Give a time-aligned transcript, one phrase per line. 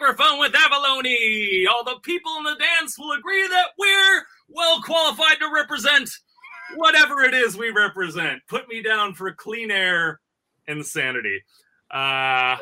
[0.00, 1.66] microphone with Avallone.
[1.70, 6.08] All the people in the dance will agree that we're well qualified to represent
[6.76, 8.40] whatever it is we represent.
[8.48, 10.20] Put me down for clean air
[10.66, 11.42] and sanity.
[11.90, 12.56] Uh,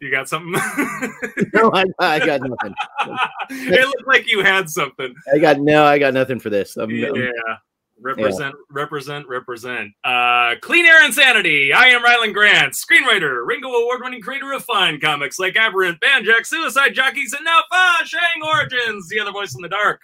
[0.00, 0.52] you got something?
[1.54, 2.74] no, I, I got nothing.
[3.50, 5.14] it looked like you had something.
[5.32, 6.76] I got no, I got nothing for this.
[6.76, 7.08] I'm, Yeah.
[7.08, 7.58] I'm-
[8.00, 9.90] Represent, represent, represent.
[10.04, 11.72] Uh, Clean Air Insanity.
[11.72, 16.46] I am Rylend Grant, screenwriter, Ringo Award winning creator of fine comics like Aberrant, Banjack,
[16.46, 19.08] Suicide Jockeys, and now Fa Shang Origins.
[19.08, 20.00] The other voice in the dark.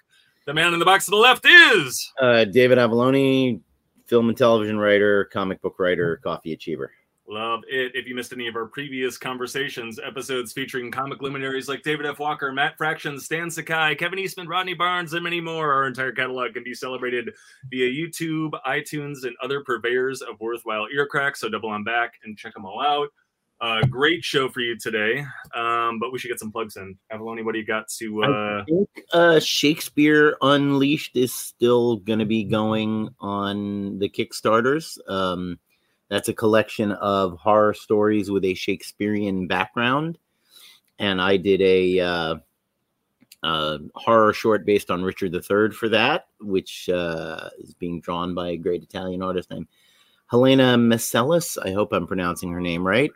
[0.46, 2.12] The man in the box to the left is.
[2.20, 3.60] uh, David Avallone,
[4.06, 6.90] film and television writer, comic book writer, coffee achiever.
[7.26, 7.92] Love it.
[7.94, 12.18] If you missed any of our previous conversations, episodes featuring comic luminaries like David F.
[12.18, 16.52] Walker, Matt Fraction, Stan Sakai, Kevin Eastman, Rodney Barnes, and many more, our entire catalog
[16.52, 17.30] can be celebrated
[17.70, 21.40] via YouTube, iTunes, and other purveyors of worthwhile ear cracks.
[21.40, 23.08] So double on back and check them all out.
[23.58, 26.94] Uh, great show for you today, um, but we should get some plugs in.
[27.10, 28.24] Avallone, what do you got to?
[28.24, 28.28] Uh,
[28.60, 34.98] I think uh, Shakespeare Unleashed is still going to be going on the Kickstarters.
[35.08, 35.58] Um,
[36.08, 40.18] that's a collection of horror stories with a Shakespearean background,
[40.98, 42.34] and I did a uh,
[43.44, 48.50] uh, horror short based on Richard III for that, which uh, is being drawn by
[48.50, 49.66] a great Italian artist named
[50.30, 51.58] Helena Meselis.
[51.62, 53.10] I hope I'm pronouncing her name right.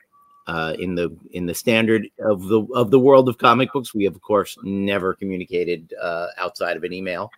[0.47, 4.05] Uh, in the in the standard of the of the world of comic books, we
[4.05, 7.31] have of course never communicated uh, outside of an email.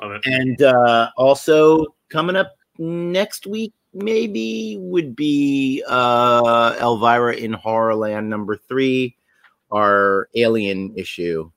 [0.00, 8.56] And uh, also coming up next week, maybe would be uh, Elvira in Horrorland number
[8.56, 9.16] three,
[9.70, 11.50] our alien issue,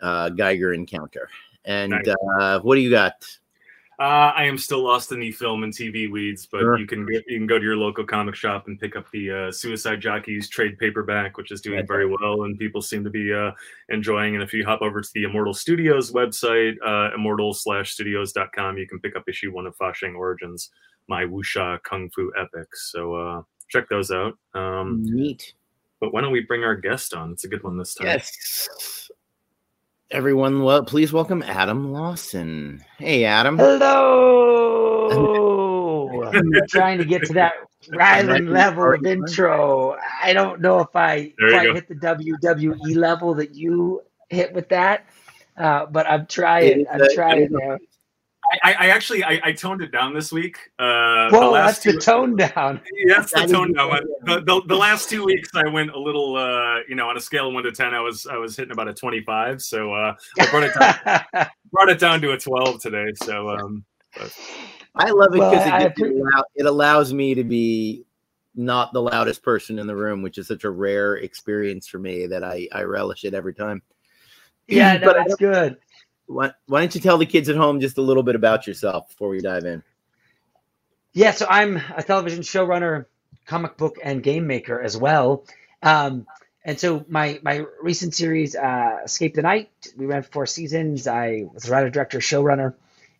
[0.00, 1.28] uh, Geiger encounter.
[1.64, 2.14] And Nice.
[2.40, 3.24] uh, what do you got?
[4.00, 6.78] Uh, I am still lost in the film and TV weeds, but Sure.
[6.78, 9.30] you can get, you can go to your local comic shop and pick up the
[9.30, 13.30] uh, Suicide Jockeys trade paperback, which is doing very well, and people seem to be
[13.30, 13.50] uh,
[13.90, 14.34] enjoying.
[14.34, 18.88] And if you hop over to the Immortal Studios website, uh, immortal slash studios.com, you
[18.88, 20.70] can pick up issue one of Fashing Origins,
[21.08, 22.90] my wuxia kung fu epics.
[22.92, 24.38] So uh, check those out.
[24.54, 25.54] Um, Neat.
[26.00, 27.32] but why don't we bring our guest on?
[27.32, 28.06] It's a good one this time.
[28.08, 29.10] Yes.
[30.10, 32.82] Everyone, well, please welcome Adam Lawson.
[32.98, 33.56] Hey, Adam.
[33.56, 34.50] Hello.
[36.34, 37.52] I'm trying to get to that
[37.88, 39.96] Rylend level of intro.
[40.22, 45.06] I don't know if I quite hit the WWE level that you hit with that,
[45.56, 46.86] uh, but I'm trying.
[46.92, 47.48] I'm trying.
[47.50, 47.78] Now.
[48.64, 50.58] I, I actually I, I toned it down this week.
[50.78, 52.80] Uh, the Whoa, last that's the two- tone down.
[53.06, 54.00] Yes, the That is- tone down.
[54.24, 57.20] The, the, the last two weeks, I went a little, uh, you know, on a
[57.20, 59.62] scale of one to ten, I was I was hitting about a twenty-five.
[59.62, 63.12] So uh, I brought it down, brought it down to a twelve today.
[63.22, 63.84] So um,
[64.96, 68.04] I love it because I it, appre- allow, it allows me to be
[68.56, 72.26] not the loudest person in the room, which is such a rare experience for me
[72.26, 73.80] that I, I relish it every time.
[74.66, 75.76] yeah, no, But I that's good.
[76.30, 79.08] Why, why don't you tell the kids at home just a little bit about yourself
[79.08, 79.82] before we dive in?
[81.12, 83.06] Yeah, so I'm a television showrunner,
[83.46, 85.44] comic book, and game maker as well.
[85.82, 86.26] Um,
[86.64, 91.08] and so my my recent series, uh, Escape the Night, we ran four seasons.
[91.08, 92.74] I was a writer, director, showrunner,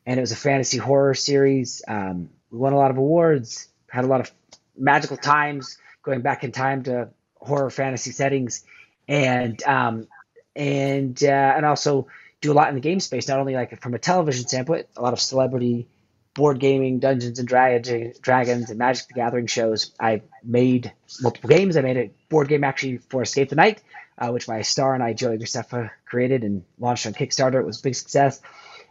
[0.07, 1.83] and it was a fantasy horror series.
[1.89, 4.31] Um, we won a lot of awards, had a lot of
[4.77, 7.09] magical times going back in time to
[7.41, 8.65] horror fantasy settings,
[9.09, 10.07] and um,
[10.55, 12.07] and uh, and also
[12.41, 15.03] do a lot in the game space, not only like from a television standpoint, a
[15.03, 15.89] lot of celebrity
[16.35, 19.93] board gaming, Dungeons and Dragons, and Magic the Gathering shows.
[19.99, 21.77] I made multiple games.
[21.77, 23.83] I made a board game actually for Escape the Night,
[24.17, 27.61] uh, which my star and I, Joey Graceffa, created and launched on Kickstarter.
[27.61, 28.41] It was a big success.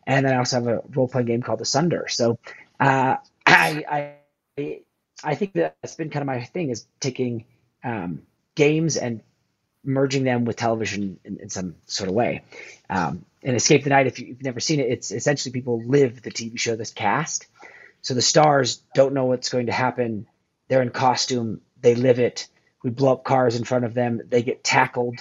[0.06, 2.08] And then I also have a role playing game called The Sunder.
[2.10, 2.40] So
[2.80, 4.16] uh, I,
[4.58, 4.82] I
[5.24, 7.46] I think that that's been kind of my thing is taking
[7.84, 8.24] um,
[8.56, 9.22] games and
[9.84, 12.44] merging them with television in, in some sort of way.
[12.90, 16.32] Um, and Escape the Night, if you've never seen it, it's essentially people live the
[16.32, 17.48] TV show that's cast.
[18.02, 20.28] So the stars don't know what's going to happen.
[20.68, 21.62] They're in costume.
[21.82, 22.48] They live it.
[22.84, 24.22] We blow up cars in front of them.
[24.30, 25.20] They get tackled.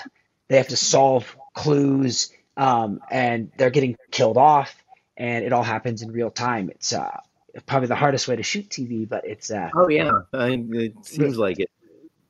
[0.48, 4.74] They have to solve clues, um, and they're getting killed off.
[5.16, 6.70] And it all happens in real time.
[6.70, 7.18] It's uh,
[7.66, 11.06] probably the hardest way to shoot TV, but it's uh, Oh yeah, I, mean, it
[11.06, 11.70] seems like it.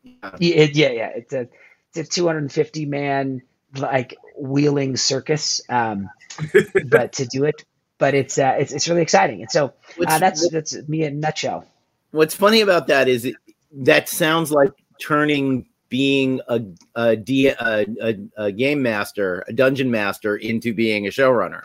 [0.02, 1.10] yeah, it, yeah, yeah.
[1.14, 1.48] It's a
[1.94, 3.42] it's a 250 man
[3.76, 6.10] like wheeling circus, um,
[6.88, 7.64] but to do it,
[7.98, 9.42] but it's uh, it's it's really exciting.
[9.42, 9.74] And so
[10.06, 11.66] uh, that's that's me in a nutshell.
[12.10, 13.34] what's funny about that is it,
[13.72, 16.62] that sounds like turning being a
[16.94, 21.62] a, D, a, a, a game master, a dungeon master, into being a showrunner.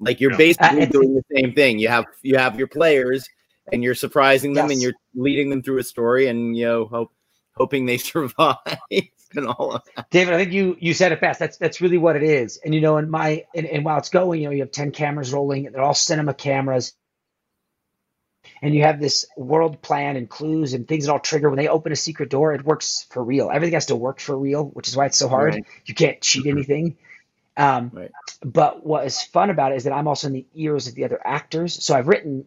[0.00, 1.78] Like you're basically Uh, doing the same thing.
[1.78, 3.28] You have you have your players,
[3.72, 7.12] and you're surprising them, and you're leading them through a story, and you know hope
[7.56, 8.56] hoping they survive
[9.36, 10.10] and all of that.
[10.10, 11.40] David, I think you you said it best.
[11.40, 12.58] That's that's really what it is.
[12.64, 14.92] And you know, in my and, and while it's going, you know, you have ten
[14.92, 15.64] cameras rolling.
[15.72, 16.94] They're all cinema cameras,
[18.62, 21.68] and you have this world plan and clues and things that all trigger when they
[21.68, 22.54] open a secret door.
[22.54, 23.50] It works for real.
[23.52, 25.54] Everything has to work for real, which is why it's so hard.
[25.54, 25.66] Right.
[25.86, 26.96] You can't cheat anything.
[27.56, 28.10] Um, Right.
[28.44, 31.04] But what is fun about it is that I'm also in the ears of the
[31.04, 31.84] other actors.
[31.84, 32.44] So I've written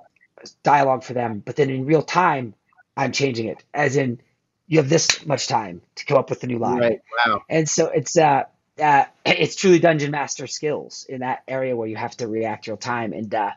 [0.64, 2.56] dialogue for them, but then in real time,
[2.98, 3.64] I'm changing it.
[3.74, 4.20] As in,
[4.68, 6.80] you have this much time to come up with a new line.
[6.80, 7.02] Right.
[7.26, 7.42] Wow.
[7.50, 8.44] and so it's uh,
[8.82, 12.78] uh it's truly dungeon master skills in that area where you have to react real
[12.78, 13.14] time.
[13.14, 13.52] And uh,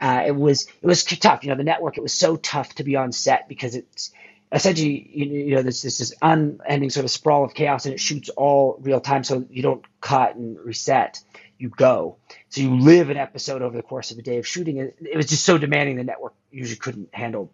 [0.00, 1.44] uh it was it was tough.
[1.44, 4.12] You know the network it was so tough to be on set because it's
[4.52, 8.00] essentially you, you know there's this, this unending sort of sprawl of chaos and it
[8.00, 9.24] shoots all real time.
[9.24, 11.20] So you don't cut and reset.
[11.58, 12.16] You go.
[12.48, 14.78] So you live an episode over the course of a day of shooting.
[14.78, 15.96] It, it was just so demanding.
[15.96, 17.52] The network usually couldn't handle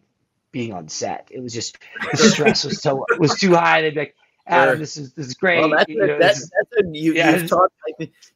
[0.53, 1.79] being on set it was just
[2.13, 4.17] the stress was so was too high they'd be like
[4.47, 4.79] Adam, Sure.
[4.79, 5.61] this is this is great.
[5.61, 7.71] Well, that's, you know, a, this that's, is- that's a, you, Yeah, you've taught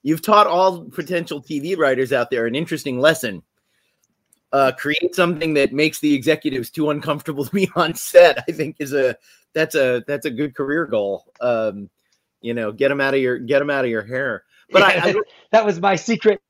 [0.03, 3.43] you've taught all potential TV writers out there an interesting lesson.
[4.53, 8.45] Uh, create something that makes the executives too uncomfortable to be on set.
[8.47, 9.17] I think is a
[9.55, 11.25] that's a that's a good career goal.
[11.41, 11.91] Um,
[12.41, 14.45] you know, get them out of your get them out of your hair.
[14.71, 15.15] But I, I
[15.51, 16.41] that was my secret.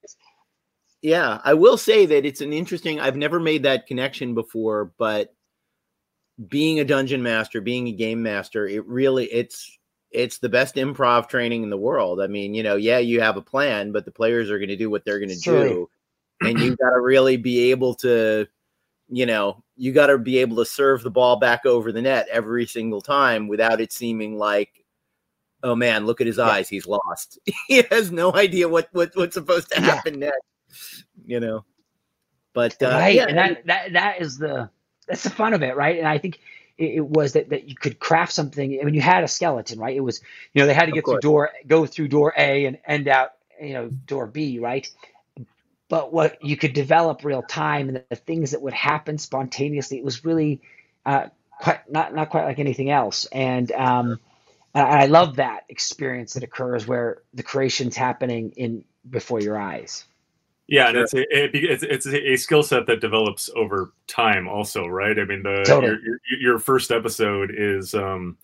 [1.00, 3.00] yeah, I will say that it's an interesting.
[3.00, 5.33] I've never made that connection before, but
[6.48, 9.78] being a dungeon master, being a game master, it really it's
[10.10, 12.20] it's the best improv training in the world.
[12.20, 14.76] I mean, you know, yeah, you have a plan, but the players are going to
[14.76, 15.88] do what they're going to do,
[16.40, 18.46] and you got to really be able to,
[19.08, 22.28] you know, you got to be able to serve the ball back over the net
[22.30, 24.70] every single time without it seeming like.
[25.62, 26.44] Oh man, look at his Yeah.
[26.44, 26.68] eyes.
[26.68, 27.38] He's lost.
[27.68, 29.94] he has no idea what, what what's supposed to Yeah.
[29.94, 31.04] happen next.
[31.24, 31.64] You know.
[32.52, 33.14] But uh, right.
[33.14, 34.68] yeah, and that, that that is the
[35.04, 35.98] that's the fun of it, right?
[35.98, 36.40] And I think
[36.78, 38.78] it, it was that, that you could craft something.
[38.80, 39.96] I mean, you had a skeleton, right?
[39.96, 40.20] It was,
[40.52, 43.32] you know, they had to get through door, go through door A and end out,
[43.60, 44.88] you know, door B, right?
[45.88, 49.98] But what you could develop real time and the, the things that would happen spontaneously,
[49.98, 50.62] it was really
[51.04, 51.28] uh,
[51.60, 53.26] quite not not quite like anything else.
[53.26, 54.18] And um,
[54.74, 60.04] and I love that experience that occurs where the creation's happening in before your eyes.
[60.66, 64.86] Yeah, and it's a, it, it's it's a, skill set that develops over time, also,
[64.86, 65.18] right?
[65.18, 65.92] I mean, the Totally.
[65.92, 65.98] your,
[66.30, 68.38] your, your first episode is, um,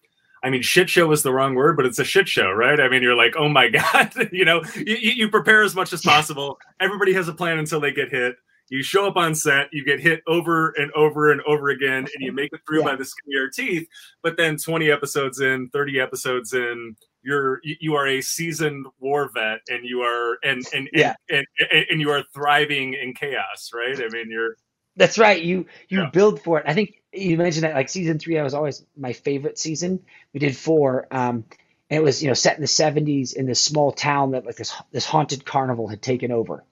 [0.44, 2.78] I mean, shit show is the wrong word, but it's a shit show, right?
[2.78, 5.92] I mean, you're like, oh my god, you know, you, you you prepare as much
[5.94, 6.58] as possible.
[6.78, 8.36] Everybody has a plan until they get hit.
[8.68, 12.20] You show up on set, you get hit over and over and over again, and
[12.20, 12.90] you make it through Yeah.
[12.90, 13.88] by the skin of your teeth.
[14.22, 19.60] But then, 20 episodes in, 30 episodes in, you're you are a seasoned war vet
[19.68, 21.14] and you are and and and, Yeah.
[21.30, 24.56] and, and, and you are thriving in chaos right i mean you're
[24.96, 25.42] That's right.
[25.42, 26.10] You you Yeah.
[26.12, 26.64] build for it.
[26.68, 30.00] I think you mentioned that like season three, I was always my favorite season.
[30.34, 31.44] We did four, um,
[31.90, 34.56] and it was you know set in the '70s in this small town that like
[34.56, 36.64] this this haunted carnival had taken over,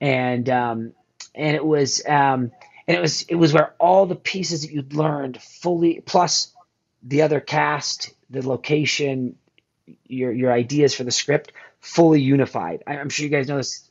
[0.00, 0.92] and um,
[1.34, 2.52] and it was um,
[2.88, 6.52] and it was it was where all the pieces that you'd learned fully plus
[7.02, 9.36] the other cast, the location,
[10.06, 12.82] your your ideas for the script fully unified.
[12.86, 13.88] I, I'm sure you guys know this.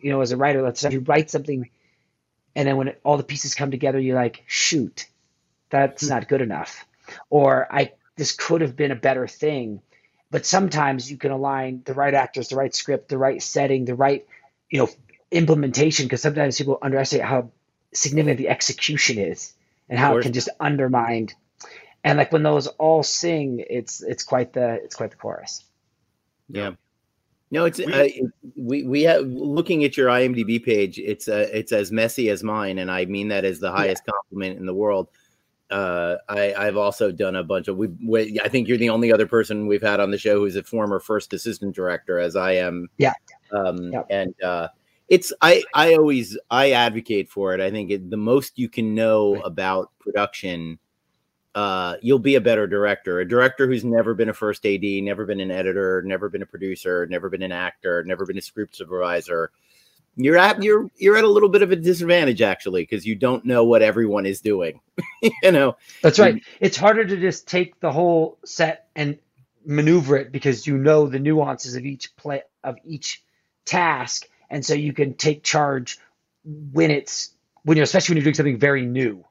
[0.00, 1.68] You know, as a writer, let's say you write something
[2.54, 5.06] and then when it, all the pieces come together you're like shoot
[5.70, 6.08] that's hmm.
[6.08, 6.86] not good enough
[7.28, 9.80] or i this could have been a better thing
[10.30, 13.94] but sometimes you can align the right actors the right script the right setting the
[13.94, 14.26] right
[14.68, 14.88] you know
[15.30, 17.50] implementation because sometimes people underestimate how
[17.92, 19.52] significant the execution is
[19.88, 21.28] and how it can just undermine
[22.04, 25.64] and like when those all sing it's it's quite the it's quite the chorus
[26.48, 26.72] Yeah.
[27.52, 28.08] No, it's We- uh,
[28.56, 30.98] we we have looking at your IMDb page.
[31.00, 34.58] It's uh, it's as messy as mine, and I mean that as the highest compliment
[34.60, 35.08] in the world.
[35.68, 38.38] Uh, I I've also done a bunch of we, we.
[38.40, 41.00] I think you're the only other person we've had on the show who's a former
[41.00, 42.88] first assistant director, as I am.
[42.98, 43.14] Yeah.
[43.52, 44.06] Um, Yep.
[44.10, 44.68] and uh,
[45.08, 47.60] it's I I always I advocate for it.
[47.60, 49.42] I think it, the most you can know Right.
[49.44, 50.78] about production
[51.60, 53.20] uh, you'll be a better director.
[53.20, 56.46] A director who's never been a first AD, never been an editor, never been a
[56.46, 59.50] producer, never been an actor, never been a script supervisor.
[60.16, 63.44] You're at you're you're at a little bit of a disadvantage actually because you don't
[63.44, 64.80] know what everyone is doing.
[65.22, 66.42] you know, That's right.
[66.60, 69.18] It's harder to just take the whole set and
[69.66, 73.22] maneuver it because you know the nuances of each play of each
[73.66, 75.98] task, and so you can take charge
[76.44, 79.26] when it's when you're especially when you're doing something very new,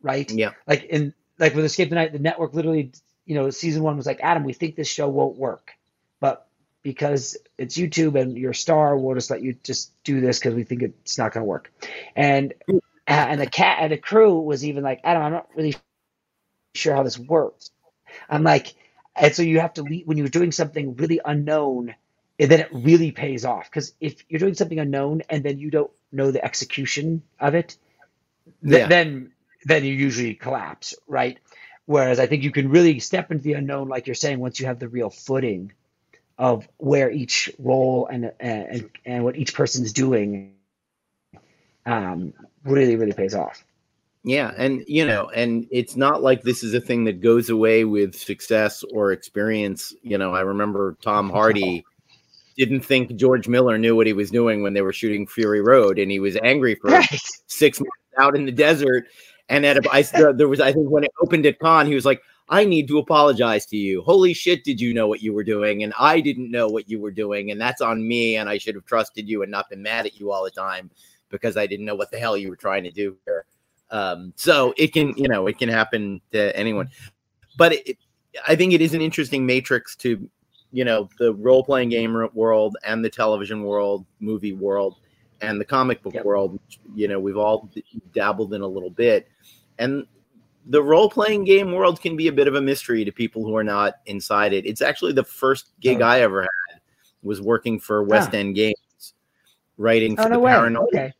[0.00, 0.30] right?
[0.30, 2.92] yeah, Like in like with Escape the Night, the network literally,
[3.26, 5.72] you know, season one was like, Adam, we think this show won't work,
[6.20, 6.48] but
[6.82, 10.54] because it's YouTube and you're a star, we'll just let you just do this because
[10.54, 11.72] we think it's not going to work.
[12.16, 12.54] And
[13.08, 15.76] uh, and the cat and the crew was even like, Adam, I'm not really
[16.74, 17.70] sure how this works.
[18.30, 18.74] I'm like,
[19.16, 21.94] and so you have to leave when you're doing something really unknown,
[22.38, 23.70] and then it really pays off.
[23.70, 27.76] Because if you're doing something unknown and then you don't know the execution of it,
[28.68, 28.86] th- Yeah.
[28.86, 29.32] then
[29.64, 31.38] then you usually collapse, right?
[31.86, 34.66] Whereas I think you can really step into the unknown, like you're saying, once you
[34.66, 35.72] have the real footing
[36.38, 40.54] of where each role and and and what each person's doing,
[41.86, 42.32] um,
[42.64, 43.64] really really pays off.
[44.24, 47.84] Yeah, and you know, and it's not like this is a thing that goes away
[47.84, 49.94] with success or experience.
[50.02, 51.84] You know, I remember Tom Hardy
[52.56, 55.98] didn't think George Miller knew what he was doing when they were shooting Fury Road,
[55.98, 57.20] and he was angry for Right.
[57.46, 59.06] six months out in the desert.
[59.48, 62.06] And at a, I, there was, I think, when it opened at Con, he was
[62.06, 64.02] like, "I need to apologize to you.
[64.02, 65.82] Holy shit, did you know what you were doing?
[65.82, 68.36] And I didn't know what you were doing, and that's on me.
[68.36, 70.90] And I should have trusted you and not been mad at you all the time
[71.28, 73.44] because I didn't know what the hell you were trying to do here."
[73.90, 76.88] Um, so it can, you know, it can happen to anyone.
[77.56, 77.98] But it,
[78.48, 80.28] I think it is an interesting matrix to,
[80.72, 84.96] you know, the role playing game world and the television world, movie world,
[85.40, 86.24] and the comic book Yep.
[86.24, 86.58] world.
[86.94, 87.68] You know, we've all
[88.12, 89.28] dabbled in a little bit,
[89.78, 90.06] and
[90.66, 93.54] the role playing game world can be a bit of a mystery to people who
[93.56, 94.64] are not inside it.
[94.64, 96.06] It's actually the first gig Oh.
[96.06, 96.80] I ever had
[97.22, 99.14] was working for West End Games,
[99.76, 100.52] writing for Oh no the way!
[100.52, 101.12] Paranoid Okay,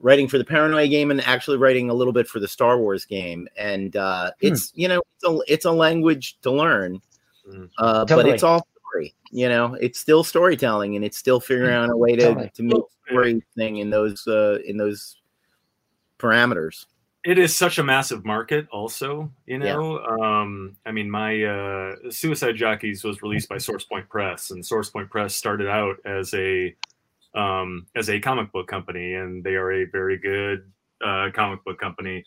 [0.00, 3.04] writing for the paranoia game and actually writing a little bit for the star wars
[3.04, 4.46] game and uh Hmm.
[4.48, 7.00] it's you know it's a, it's a language to learn
[7.48, 7.68] Mm.
[7.78, 9.74] uh but it's all story you know?
[9.74, 13.78] It's still storytelling and it's still figuring out a way to to make story thing
[13.78, 15.16] in those uh in those
[16.18, 16.86] parameters.
[17.24, 19.74] It is such a massive market also you Yeah.
[19.74, 19.98] know?
[20.04, 25.34] Um i mean my uh suicide jockeys was released by SourcePoint press and SourcePoint press
[25.34, 26.74] started out as a
[27.34, 30.70] um as a comic book company and they are a very good
[31.02, 32.22] uh comic book company.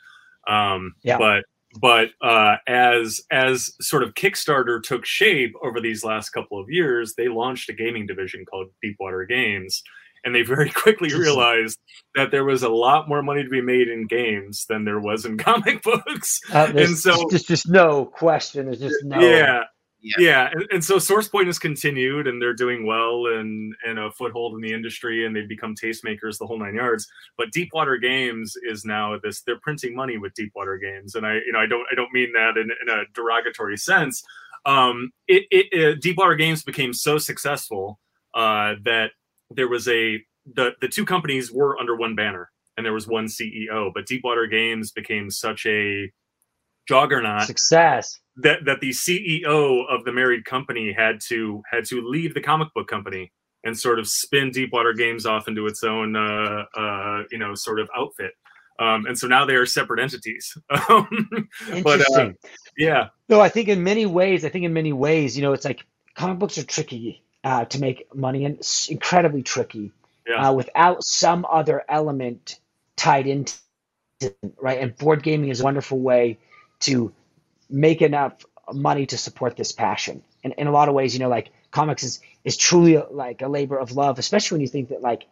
[0.48, 1.18] Um Yeah.
[1.20, 1.46] but
[1.80, 7.14] but uh as as sort of kickstarter took shape over these last couple of years
[7.18, 9.84] they launched a gaming division called deepwater games
[10.24, 11.78] and they very quickly realized
[12.16, 15.26] that there was a lot more money to be made in games than there was
[15.26, 16.40] in comic books.
[16.52, 18.66] uh, And so- just just no question.
[18.66, 19.20] There's just no.
[19.20, 19.64] Yeah.
[20.06, 20.16] Yeah.
[20.20, 20.50] Yeah.
[20.52, 24.62] And, and so SourcePoint has continued and they're doing well and, and a foothold in
[24.62, 27.08] the industry and they've become tastemakers the whole nine yards.
[27.40, 31.16] But Deepwater Games is now this they're printing money with Deepwater Games.
[31.16, 34.24] And I you know I don't I don't mean that in, in a derogatory sense.
[34.68, 38.00] Um it, it, it Deepwater Games became so successful
[38.36, 39.10] uh that
[39.50, 43.26] there was a the the two companies were under one banner and there was one
[43.26, 46.12] CEO, but Deepwater Games became such a
[46.88, 48.20] juggernaut Success.
[48.38, 52.68] that that the CEO of the married company had to had to leave the comic
[52.74, 53.32] book company
[53.64, 57.80] and sort of spin Deepwater Games off into its own uh, uh, you know sort
[57.80, 58.32] of outfit.
[58.78, 60.58] Um, and so now they are separate entities.
[60.90, 61.30] Um,
[61.84, 62.32] but uh,
[62.78, 65.64] yeah, No, I think in many ways, I think in many ways, you know, it's
[65.64, 69.94] like comic books are tricky uh, to make money and incredibly tricky
[70.28, 70.50] Yeah.
[70.50, 72.60] uh, without some other element
[72.98, 73.56] tied into
[74.20, 74.80] it, right.
[74.80, 76.38] And board gaming is a wonderful way
[76.82, 77.14] to
[77.70, 78.34] make enough
[78.74, 80.24] money to support this passion.
[80.44, 83.48] And in a lot of ways, you know, like comics is is truly like a
[83.48, 85.28] labor of love, especially when you think that like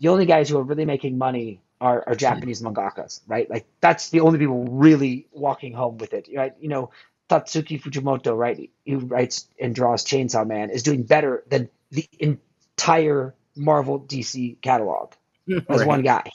[0.00, 3.48] the only guys who are really making money are, are Japanese mangakas, right?
[3.48, 6.54] Like that's the only people really walking home with it, right?
[6.60, 6.90] You know,
[7.28, 13.34] Tatsuki Fujimoto, right, who writes and draws Chainsaw Man, is doing better than the entire
[13.56, 15.12] Marvel DC catalog
[15.70, 15.86] as Right.
[15.86, 16.32] one guy.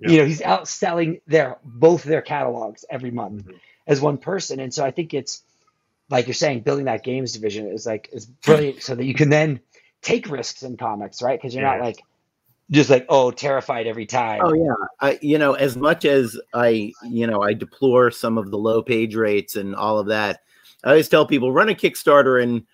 [0.00, 0.10] Yeah.
[0.10, 3.54] You know, he's outselling their both their catalogs every month Mhm.
[3.86, 5.42] as one person, and so I think it's
[6.08, 9.28] like you're saying, building that games division is like is brilliant, so that you can
[9.30, 9.60] then
[10.02, 11.40] take risks in comics, right?
[11.40, 12.02] Because you're not like
[12.70, 14.40] just like oh terrified every time.
[14.42, 18.50] Oh yeah, I you know as much as I you know I deplore some of
[18.50, 20.40] the low page rates and all of that,
[20.84, 22.64] I always tell people run a Kickstarter and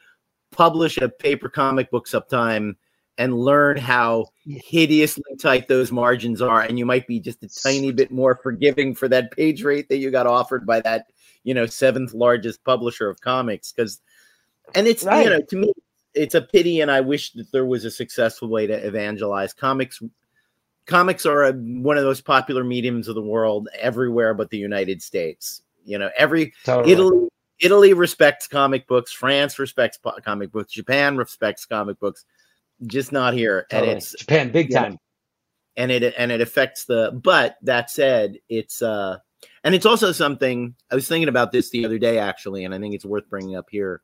[0.53, 2.77] publish a paper comic book sometime
[3.19, 7.93] and learn how hideously tight those margins are, and you might be just a tiny
[7.93, 11.07] bit more forgiving for that page rate that you got offered by that
[11.45, 14.01] you know seventh largest publisher of comics because,
[14.75, 15.25] and it's Right.
[15.25, 15.73] you know to me
[16.15, 20.03] it's a pity, and I wish that there was a successful way to evangelize comics
[20.87, 25.03] comics are a, one of those popular mediums of the world everywhere but the United
[25.03, 25.63] States.
[25.85, 26.93] You know, every Totally.
[26.93, 32.25] Italy Italy respects comic books, France respects po- comic books, Japan respects comic books,
[32.87, 33.67] just not here.
[33.71, 33.91] Totally.
[33.91, 34.99] And it's Japan big time.
[35.77, 39.19] and it and it affects the but that said, it's uh
[39.65, 42.79] and it's also something I was thinking about this the other day actually, and I
[42.79, 44.03] think it's worth bringing up here.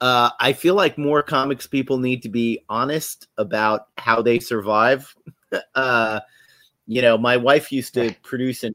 [0.00, 5.14] Uh, I feel like more comics people need to be honest about how they survive.
[5.74, 6.20] uh,
[6.86, 8.74] you know, my wife used to produce and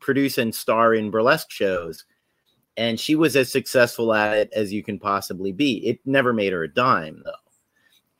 [0.00, 2.04] produce and star in burlesque shows,
[2.76, 5.86] and she was as successful at it as you can possibly be.
[5.86, 7.41] It never made her a dime though.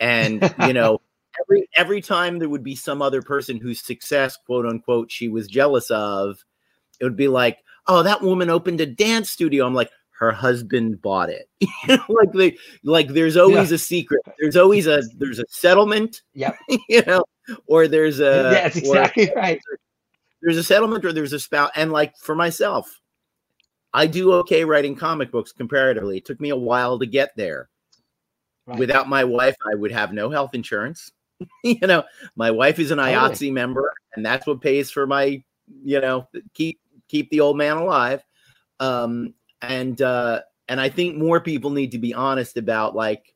[0.02, 1.00] And you know,
[1.40, 5.46] every every time there would be some other person whose success, quote unquote, she was
[5.46, 6.44] jealous of,
[7.00, 9.66] it would be like, oh, that woman opened a dance studio.
[9.66, 11.48] I'm like, her husband bought it.
[12.08, 13.76] like they like there's always yeah.
[13.76, 14.22] a secret.
[14.38, 16.22] There's always a there's a settlement.
[16.34, 16.56] Yep.
[16.88, 17.24] you know,
[17.66, 19.60] or there's a yeah, That's exactly right.
[20.40, 21.72] There's a settlement or there's a spout.
[21.74, 23.00] And like for myself,
[23.92, 26.18] I do okay writing comic books comparatively.
[26.18, 27.68] It took me a while to get there.
[28.66, 28.78] Right.
[28.78, 31.10] Without my wife, I would have no health insurance.
[31.64, 32.04] you know,
[32.36, 35.42] my wife is an IATSE member, and that's what pays for my,
[35.82, 38.24] you know, keep keep the old man alive.
[38.80, 43.34] Um, and uh, and I think more people need to be honest about like,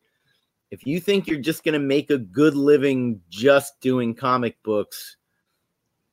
[0.71, 5.16] if you think you're just going to make a good living just doing comic books,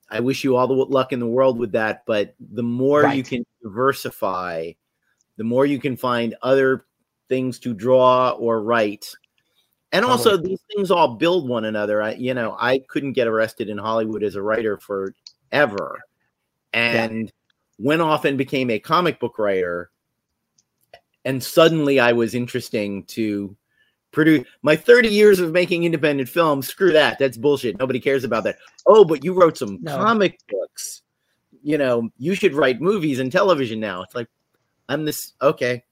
[0.09, 2.03] I wish you all the luck in the world with that.
[2.05, 3.17] But the more right.
[3.17, 4.73] you can diversify,
[5.37, 6.85] the more you can find other
[7.33, 9.09] things to draw or write.
[9.91, 12.01] And also, these things all build one another.
[12.01, 15.15] I, you know, I couldn't get arrested in Hollywood as a writer for
[15.49, 15.99] forever,
[16.73, 17.31] and yeah.
[17.79, 19.89] went off and became a comic book writer.
[21.25, 23.55] And suddenly, I was interesting to
[24.11, 26.67] produce my 30 years of making independent films.
[26.67, 27.17] Screw that.
[27.17, 27.79] That's bullshit.
[27.79, 28.57] Nobody cares about that.
[28.85, 29.95] Oh, but you wrote some no.
[29.97, 31.01] comic books.
[31.63, 34.03] You know, you should write movies and television now.
[34.03, 34.27] It's like,
[34.89, 35.83] I'm this okay.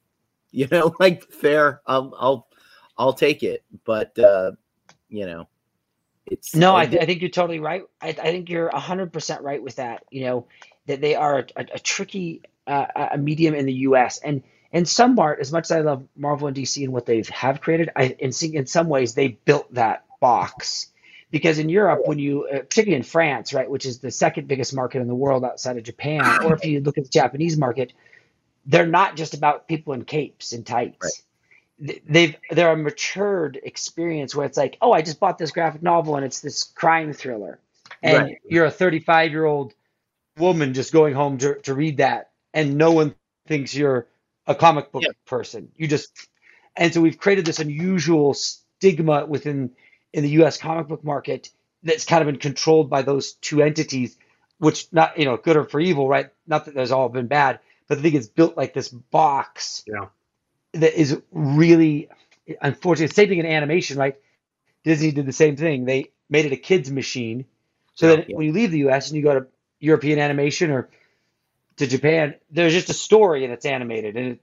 [0.51, 1.81] You know, like fair.
[1.85, 2.47] I'll I'll
[2.97, 3.63] I'll take it.
[3.85, 4.51] But uh,
[5.09, 5.47] you know,
[6.25, 6.75] it's no.
[6.75, 7.83] I, I think you're totally right.
[8.01, 10.03] I, I think you're hundred percent right with that.
[10.11, 10.47] You know,
[10.87, 14.19] that they are a, a tricky uh, a medium in the U.S.
[14.19, 15.39] and and some art.
[15.39, 18.31] As much as I love Marvel and DC and what they have created, I in
[18.53, 20.87] in some ways they built that box.
[21.31, 24.75] Because in Europe, when you, uh, particularly in France, right, which is the second biggest
[24.75, 27.93] market in the world outside of Japan, or if you look at the Japanese market,
[28.65, 31.23] they're not just about people in capes and tights.
[31.79, 36.15] They've they're a matured experience where it's like, oh, I just bought this graphic novel
[36.15, 37.59] and it's this crime thriller,
[38.03, 38.37] and right.
[38.47, 39.73] you're a 35 year old
[40.37, 43.15] woman just going home to, to read that, and no one
[43.47, 44.07] thinks you're
[44.45, 45.11] a comic book yeah.
[45.25, 45.71] person.
[45.75, 46.27] You just
[46.75, 49.71] and so we've created this unusual stigma within
[50.13, 50.57] in the U.S.
[50.57, 51.49] comic book market
[51.83, 54.17] that's kind of been controlled by those two entities,
[54.59, 56.29] which not you know good or for evil, right?
[56.47, 57.59] Not that there's all been bad,
[57.91, 60.05] but I think it's built like this box yeah.
[60.71, 62.07] that is really
[62.61, 63.13] unfortunate.
[63.13, 64.15] Same thing in animation, right?
[64.85, 65.83] Disney did the same thing.
[65.83, 67.43] They made it a kids machine,
[67.95, 68.37] so yeah, that yeah.
[68.37, 69.09] when you leave the U.S.
[69.09, 69.47] and you go to
[69.81, 70.87] European animation or
[71.75, 74.41] to Japan, there's just a story and it's animated, and it,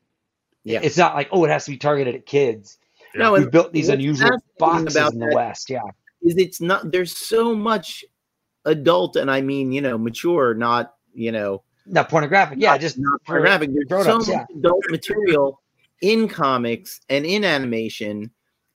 [0.62, 0.80] yeah.
[0.82, 2.76] it's not like oh, it has to be targeted at kids.
[3.14, 5.70] No, we built these unusual boxes in the West.
[5.70, 5.80] Yeah,
[6.20, 6.92] is it's not.
[6.92, 8.04] There's so much
[8.66, 12.58] adult, and I mean, you know, mature, not you know, not pornographic.
[12.60, 13.70] Yeah, just not pornographic.
[13.88, 14.44] There's so much yeah.
[14.56, 15.60] adult material
[16.00, 18.30] in comics and in animation,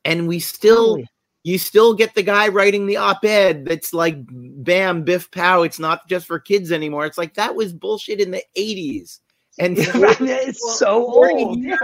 [0.06, 1.00] and we still
[1.44, 6.08] you still get the guy writing the op-ed that's like bam biff pow it's not
[6.08, 9.20] just for kids anymore it's like that was bullshit in the 80s
[9.60, 11.76] and it's so old yeah,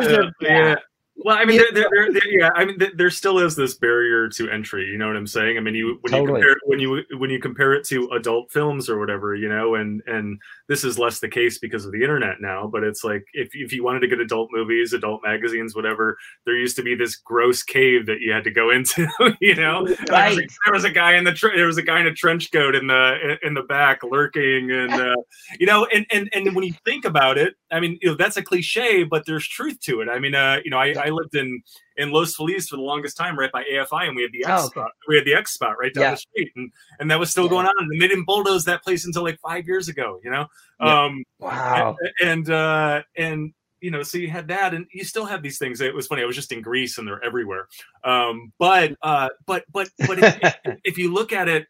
[0.42, 0.76] yeah.
[1.22, 1.64] Well, I mean, yeah.
[1.74, 4.86] There, there, there, yeah, I mean, there still is this barrier to entry.
[4.88, 5.58] You know what I'm saying?
[5.58, 6.40] I mean, you when totally.
[6.40, 9.76] you compare when you when you compare it to adult films or whatever, you know,
[9.76, 12.68] and and this is less the case because of the internet now.
[12.68, 16.56] But it's like if if you wanted to get adult movies, adult magazines, whatever, there
[16.56, 19.08] used to be this gross cave that you had to go into.
[19.42, 20.08] You know, right.
[20.08, 22.08] there, was a, there was a guy in the tre- there was a guy in
[22.08, 25.16] a trench coat in the in the back lurking, and uh,
[25.60, 28.38] you know, and and and when you think about it, I mean, you know, that's
[28.38, 30.10] a cliche, but there's truth to it.
[30.10, 31.62] I mean, uh, you know, I, I lived in
[31.98, 34.50] in Los Feliz for the longest time, right by AFI, and we had the X
[34.50, 34.68] oh, okay.
[34.68, 34.92] spot.
[35.08, 36.12] We had the X spot right down yeah.
[36.12, 37.50] the street, and and that was still yeah.
[37.50, 37.74] going on.
[37.78, 40.20] And they didn't bulldoze that place until like five years ago.
[40.24, 40.46] You know,
[40.82, 41.04] yeah.
[41.04, 41.96] um, wow.
[42.20, 45.58] And and, uh, and you know, so you had that, and you still have these
[45.58, 45.82] things.
[45.82, 46.22] It was funny.
[46.22, 47.68] I was just in Greece, and they're everywhere.
[48.04, 51.68] Um, but uh, but but but if, if you look at it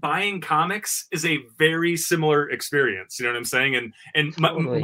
[0.00, 3.18] buying comics is a very similar experience.
[3.18, 3.76] You know what I'm saying?
[3.76, 4.82] And and totally.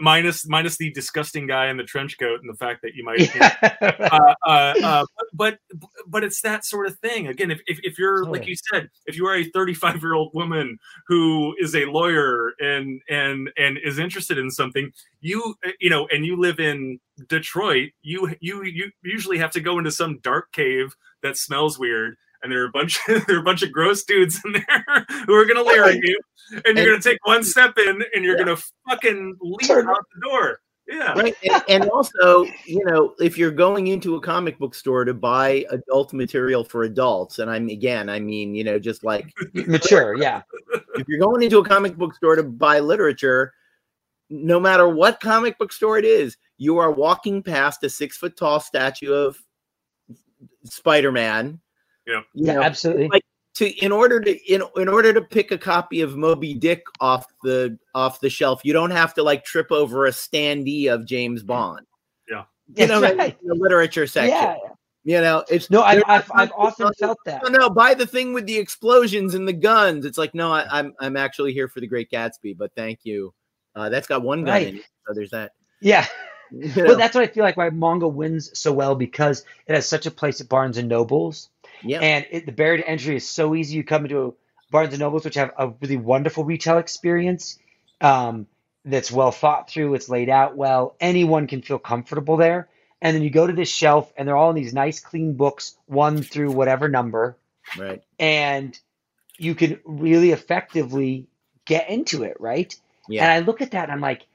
[0.00, 3.34] minus minus the disgusting guy in the trench coat and the fact that you might
[3.82, 5.58] uh, uh, uh, but
[6.06, 9.16] but it's that sort of thing again if, if, if you're like you said if
[9.16, 13.98] you are a 35 year old woman who is a lawyer and and and is
[13.98, 16.98] interested in something you you know and you live in
[17.28, 22.16] detroit you you you usually have to go into some dark cave that smells weird
[22.42, 25.06] and there are a bunch of, there are a bunch of gross dudes in there
[25.26, 26.18] who are gonna leer at you,
[26.64, 28.44] and you're gonna take one step in, and you're yeah.
[28.44, 29.88] gonna fucking leave Turn.
[29.88, 30.60] out the door.
[30.88, 31.12] Yeah.
[31.12, 31.34] Right.
[31.48, 35.64] And, and, also, you know, if you're going into a comic book store to buy
[35.70, 40.42] adult material for adults, and I'm again, I mean, you know, just like mature, yeah.
[40.96, 43.54] If you're going into a comic book store to buy literature,
[44.28, 48.36] no matter what comic book store it is, you are walking past a six foot
[48.36, 49.38] tall statue of
[50.64, 51.60] Spider Man.
[52.12, 52.20] Yeah.
[52.34, 53.08] Yeah, absolutely.
[53.08, 53.22] Like
[53.54, 57.26] to in order to in in order to pick a copy of Moby Dick off
[57.42, 61.42] the off the shelf, you don't have to like trip over a standee of James
[61.42, 61.86] Bond.
[62.28, 62.44] Yeah.
[62.76, 63.38] You know, That's like, right.
[63.42, 64.30] in the literature section.
[64.36, 64.56] Yeah.
[65.04, 67.42] You know, it's No, I, I've not- I've often felt that.
[67.42, 70.04] no, no, buy the thing with the explosions and the guns.
[70.06, 73.34] It's like, no, I, I'm I'm actually here for the Great Gatsby, but thank you.
[73.74, 74.68] Uh, that's got one gun Right.
[74.68, 75.52] in it, so there's that.
[75.80, 76.06] Yeah.
[76.54, 79.88] You Well, that's what I feel like why manga wins so well because it has
[79.88, 81.48] such a place at Barnes and Nobles,
[81.84, 83.76] yeah, and it, the barrier to entry is so easy.
[83.76, 84.34] You come into
[84.70, 87.58] Barnes and Nobles, which have a really wonderful retail experience,
[88.00, 88.46] um,
[88.84, 89.94] that's well thought through.
[89.94, 90.96] It's laid out well.
[91.00, 92.68] Anyone can feel comfortable there.
[93.00, 95.76] And then you go to this shelf, and they're all in these nice, clean books,
[95.86, 97.36] one through whatever number,
[97.76, 98.02] right.
[98.18, 98.78] and
[99.36, 101.26] you can really effectively
[101.64, 102.74] get into it, right?
[103.08, 103.24] Yeah.
[103.24, 104.26] And I look at that and I'm like,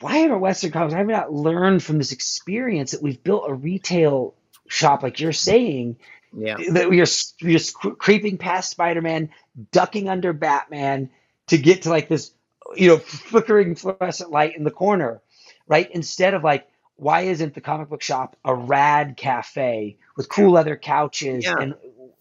[0.00, 0.94] why are Western comics?
[0.94, 4.34] Have we not learned from this experience that we've built a retail
[4.68, 5.96] shop, like you're saying,
[6.34, 6.56] Yeah.
[6.70, 9.30] that we are just creeping past Spider-Man,
[9.70, 11.10] ducking under Batman
[11.48, 12.32] to get to like this,
[12.74, 15.20] you know, flickering fluorescent light in the corner,
[15.66, 15.90] right?
[15.90, 16.66] Instead of like,
[16.96, 21.54] why isn't the comic book shop a rad cafe with cool leather couches Yeah.
[21.60, 21.74] and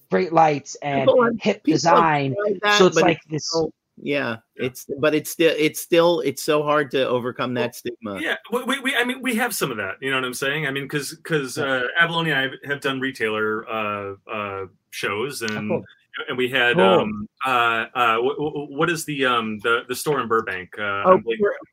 [0.10, 2.36] great lights and People hip design?
[2.44, 3.50] like that, so it's like this.
[3.98, 8.20] Yeah, it's but it's still it's still it's so hard to overcome that stigma.
[8.20, 9.96] Yeah, we, we, we, I mean, we have some of that.
[10.02, 10.66] You know what I'm saying?
[10.66, 15.42] I mean, because because uh, Avallone and I have, have done retailer uh, uh, shows,
[15.44, 15.84] and cool.
[16.30, 16.86] and we had Cool.
[16.86, 18.36] um, uh, uh, what,
[18.72, 20.74] what is the um the the store in Burbank?
[20.80, 21.22] Uh, Oh,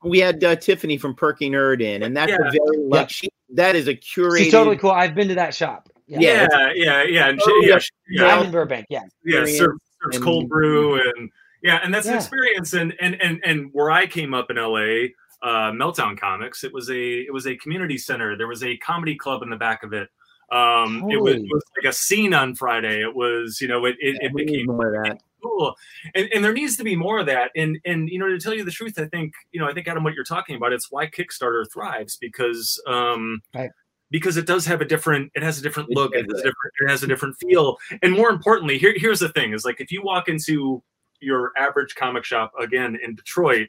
[0.05, 2.47] we're- had uh, Tiffany from Perky Nerd in, and that's Yeah.
[2.47, 4.39] a very like she, that is a curated.
[4.45, 4.91] She's totally cool.
[4.91, 5.89] I've been to that shop.
[6.07, 6.21] Yeah.
[6.21, 6.49] Yeah.
[6.53, 7.79] yeah, yeah, yeah, and she, Oh, yeah, yeah.
[8.09, 8.87] Yeah, yeah, in Burbank.
[8.89, 9.01] Yeah.
[9.25, 9.81] yeah, experience serves,
[10.15, 11.31] serves cold brew and
[11.63, 12.73] yeah, and that's an experience.
[12.73, 15.09] And and and and where I came up in LA,
[15.43, 18.37] uh, Meltdown Comics, it was a it was a community center.
[18.37, 20.09] There was a comedy club in the back of it.
[20.51, 23.03] Um, it was, it was like a scene on Friday.
[23.03, 25.19] It was, you know, it it, it became more of that.
[25.43, 25.77] cool
[26.15, 28.55] and, and there needs to be more of that and and you know to tell
[28.55, 30.91] you the truth i think you know i think adam what you're talking about it's
[30.91, 33.71] why kickstarter thrives because um Right.
[34.11, 36.73] because it does have a different it has a different look it has a different
[36.81, 39.93] it has a different feel and more importantly here, here's the thing is like if
[39.93, 40.83] you walk into
[41.21, 43.69] your average comic shop again in detroit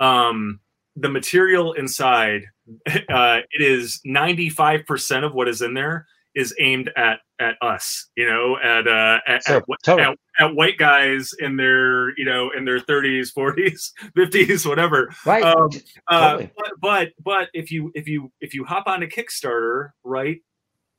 [0.00, 0.60] um
[0.96, 2.42] the material inside
[3.10, 8.26] uh it is 95% of what is in there is aimed at at us you
[8.28, 10.16] know at uh at, So, at, totally.
[10.38, 15.42] at, at white guys in their you know in their 30s 40s 50s whatever Right.
[15.44, 15.68] um,
[16.08, 16.50] uh, Totally.
[16.56, 20.38] but, but but if you if you if you hop on a kickstarter right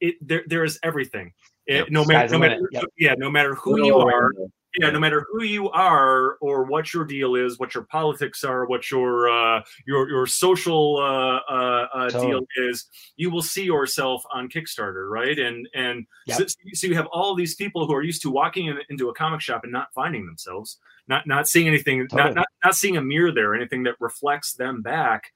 [0.02, 1.32] it there there is everything
[1.68, 1.90] It- Yep.
[1.90, 2.70] no matter no matter.
[2.72, 2.84] Yep.
[2.98, 4.32] yeah no matter who you are
[4.78, 8.66] yeah no matter who you are or what your deal is what your politics are
[8.66, 12.28] what your uh your your social uh uh, uh Totally.
[12.28, 16.38] deal is you will see yourself on kickstarter right and and Yep.
[16.38, 19.14] so, so you have all these people who are used to walking in, into a
[19.16, 22.24] comic shop and not finding themselves not not seeing anything Totally.
[22.30, 25.32] not, not not seeing a mirror there anything that reflects them back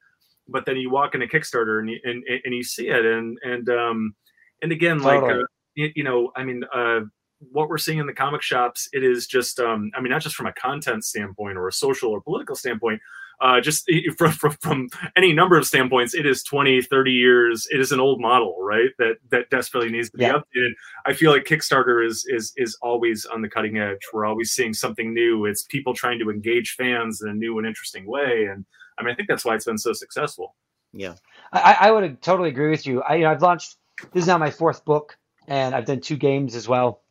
[0.48, 3.68] but then you walk into kickstarter and you and, and you see it and and
[3.70, 4.14] um
[4.62, 5.42] and again like Totally.
[5.42, 5.46] uh,
[5.80, 7.00] you, you know i mean uh
[7.52, 10.36] what we're seeing in the comic shops it is just um i mean not just
[10.36, 13.00] from a content standpoint or a social or political standpoint
[13.40, 17.80] uh just from, from, from any number of standpoints it is 20 30 years it
[17.80, 20.34] is an old model right that that desperately needs to be Yeah.
[20.38, 20.72] updated
[21.06, 24.74] i feel like kickstarter is is is always on the cutting edge we're always seeing
[24.74, 28.66] something new it's people trying to engage fans in a new and interesting way and
[28.98, 30.54] i mean i think that's why it's been so successful
[30.92, 31.14] Yeah.
[31.54, 33.00] I, I would totally agree with you.
[33.02, 33.76] I, you know, I've launched.
[34.12, 35.16] This is now my fourth book,
[35.50, 37.02] and I've done two games as well.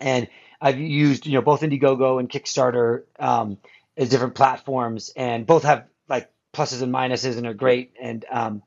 [0.00, 0.28] And
[0.60, 3.58] I've used, you know, both Indiegogo and Kickstarter um,
[3.96, 7.92] as different platforms, and both have like pluses and minuses, and are great.
[8.00, 8.62] And um,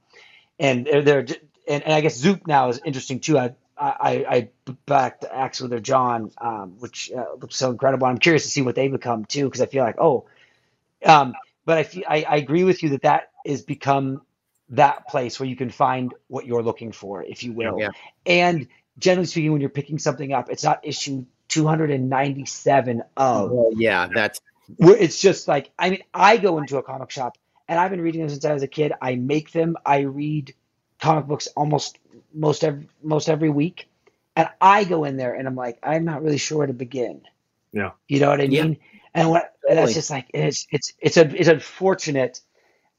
[0.59, 1.25] and they're, they're
[1.67, 3.39] and, and I guess Zoop now is interesting too.
[3.39, 4.49] I I, I
[4.85, 8.07] backed actually their John, um, which uh, looks so incredible.
[8.07, 10.25] I'm curious to see what they become too, because I feel like oh,
[11.05, 11.33] um,
[11.65, 14.21] but I, feel, I I agree with you that that is become
[14.69, 17.79] that place where you can find what you're looking for, if you will.
[17.79, 17.89] Yeah.
[18.25, 18.67] And
[18.97, 23.51] generally speaking, when you're picking something up, it's not issue 297 of.
[23.51, 24.39] Well, yeah, that's
[24.77, 28.01] Where it's just like, I mean, I go into a comic shop and I've been
[28.01, 28.93] reading them since I was a kid.
[29.01, 29.75] I make them.
[29.85, 30.53] I read
[30.99, 31.97] comic books almost
[32.33, 33.89] most every most every week,
[34.35, 37.21] and I go in there and I'm like, I'm not really sure where to begin.
[37.71, 37.91] Yeah.
[38.07, 38.51] You know what I mean.
[38.51, 38.63] Yeah.
[38.63, 38.77] mean?
[39.13, 42.41] And what and that's just like it's it's it's a it's unfortunate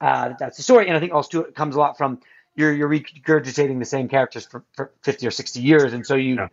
[0.01, 2.21] uh, that that's the story, and I think also too, it comes a lot from
[2.59, 6.35] you're you're regurgitating the same characters for, for 50 or 60 years, and so you
[6.35, 6.49] Yeah.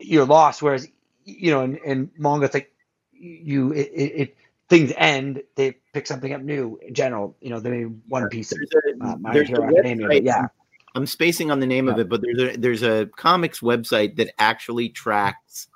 [0.00, 0.62] you're lost.
[0.62, 0.88] Whereas
[1.24, 2.72] you know in, in manga, it's like
[3.12, 4.36] you it, it, it
[4.68, 6.78] things end, they pick something up new.
[6.80, 8.58] In general, you know, they one piece of
[9.02, 10.08] uh, My Hero Academia.
[10.08, 10.46] But yeah,
[10.94, 14.32] I'm spacing on the name of it, but there's a there's a comics website that
[14.38, 15.68] actually tracks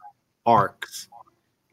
[0.47, 1.09] arcs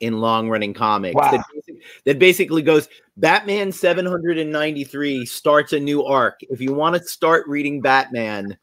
[0.02, 1.16] in long running comics.
[1.16, 1.32] Wow.
[1.32, 1.63] That, basic-
[2.06, 6.40] that basically goes Batman 793 starts a new arc.
[6.50, 8.58] If you want to start reading Batman,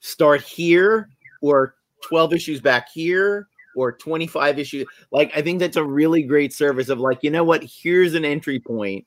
[0.00, 1.08] start here
[1.42, 1.74] or
[2.04, 4.86] 12 issues back here or 25 issues.
[5.10, 7.64] Like I think that's a really great service of like, you know what?
[7.64, 9.06] Here's an entry point.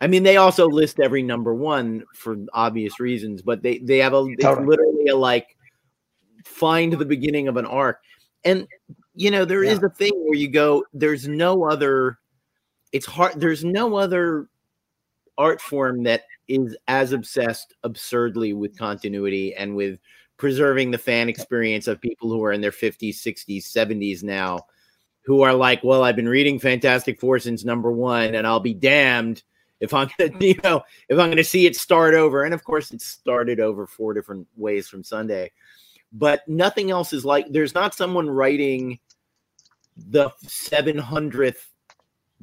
[0.00, 4.12] I mean, they also list every number one for obvious reasons, but they they have
[4.12, 5.56] a it's literally a like
[6.44, 8.00] find the beginning of an arc.
[8.44, 8.68] And
[9.14, 9.86] you know, there is Yeah.
[9.86, 12.18] a thing where you go, there's no other
[12.96, 14.48] it's hard there's no other
[15.38, 19.98] art form that is as obsessed absurdly with continuity and with
[20.38, 24.60] preserving the fan experience of people who are in their 50s, 60s, 70s now
[25.24, 28.74] who are like, well, I've been reading Fantastic Four since number one, and I'll be
[28.74, 29.42] damned
[29.80, 32.44] if I'm gonna, you know, if I'm gonna see it start over.
[32.44, 35.50] And of course, it started over four different ways from Sunday,
[36.12, 37.46] but nothing else is like.
[37.50, 39.00] There's not someone writing
[39.96, 41.56] the 700th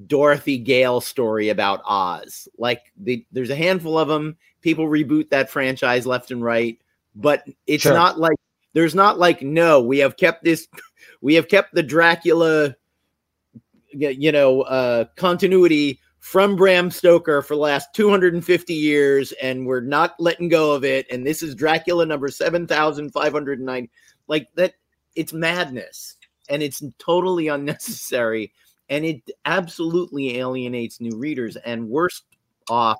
[0.07, 2.47] Dorothy Gale story about Oz.
[2.57, 4.37] Like the, there's a handful of them.
[4.61, 6.79] People reboot that franchise left and right,
[7.15, 7.93] but it's Sure.
[7.93, 8.37] not like
[8.73, 10.67] there's not like no, we have kept this,
[11.21, 12.75] we have kept the Dracula,
[13.91, 20.15] you know, uh, continuity from Bram Stoker for the last 250 years, and we're not
[20.19, 21.05] letting go of it.
[21.11, 23.89] And this is Dracula number 7,509.
[24.27, 24.73] Like that,
[25.15, 26.15] it's madness
[26.49, 28.53] and it's totally unnecessary
[28.93, 32.23] and it absolutely alienates new readers and worst
[32.69, 32.99] off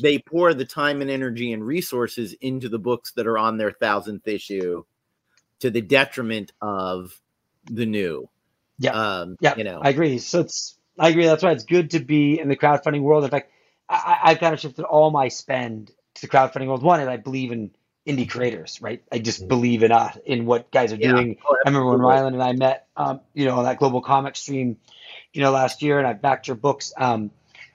[0.00, 3.72] they pour the time and energy and resources into the books that are on their
[3.72, 4.82] thousandth issue
[5.60, 7.20] to the detriment of
[7.70, 8.28] the new
[8.78, 8.92] Yeah.
[8.92, 10.18] um Yeah, you know I agree.
[10.18, 11.26] So it's I agree.
[11.26, 13.22] That's why it's good to be in the crowdfunding world.
[13.24, 13.52] In fact,
[13.88, 16.82] I, I've kind of shifted all my spend to the crowdfunding world.
[16.82, 17.70] One and I believe in
[18.06, 19.02] indie creators, right?
[19.12, 21.12] I just believe in us, in what guys are Yeah.
[21.12, 21.36] doing.
[21.46, 22.00] Oh, I remember when.
[22.00, 24.76] Rylend and I met, um, you know, on that global comic stream,
[25.32, 26.92] you know, last year, and I backed your books.
[26.96, 27.30] Um,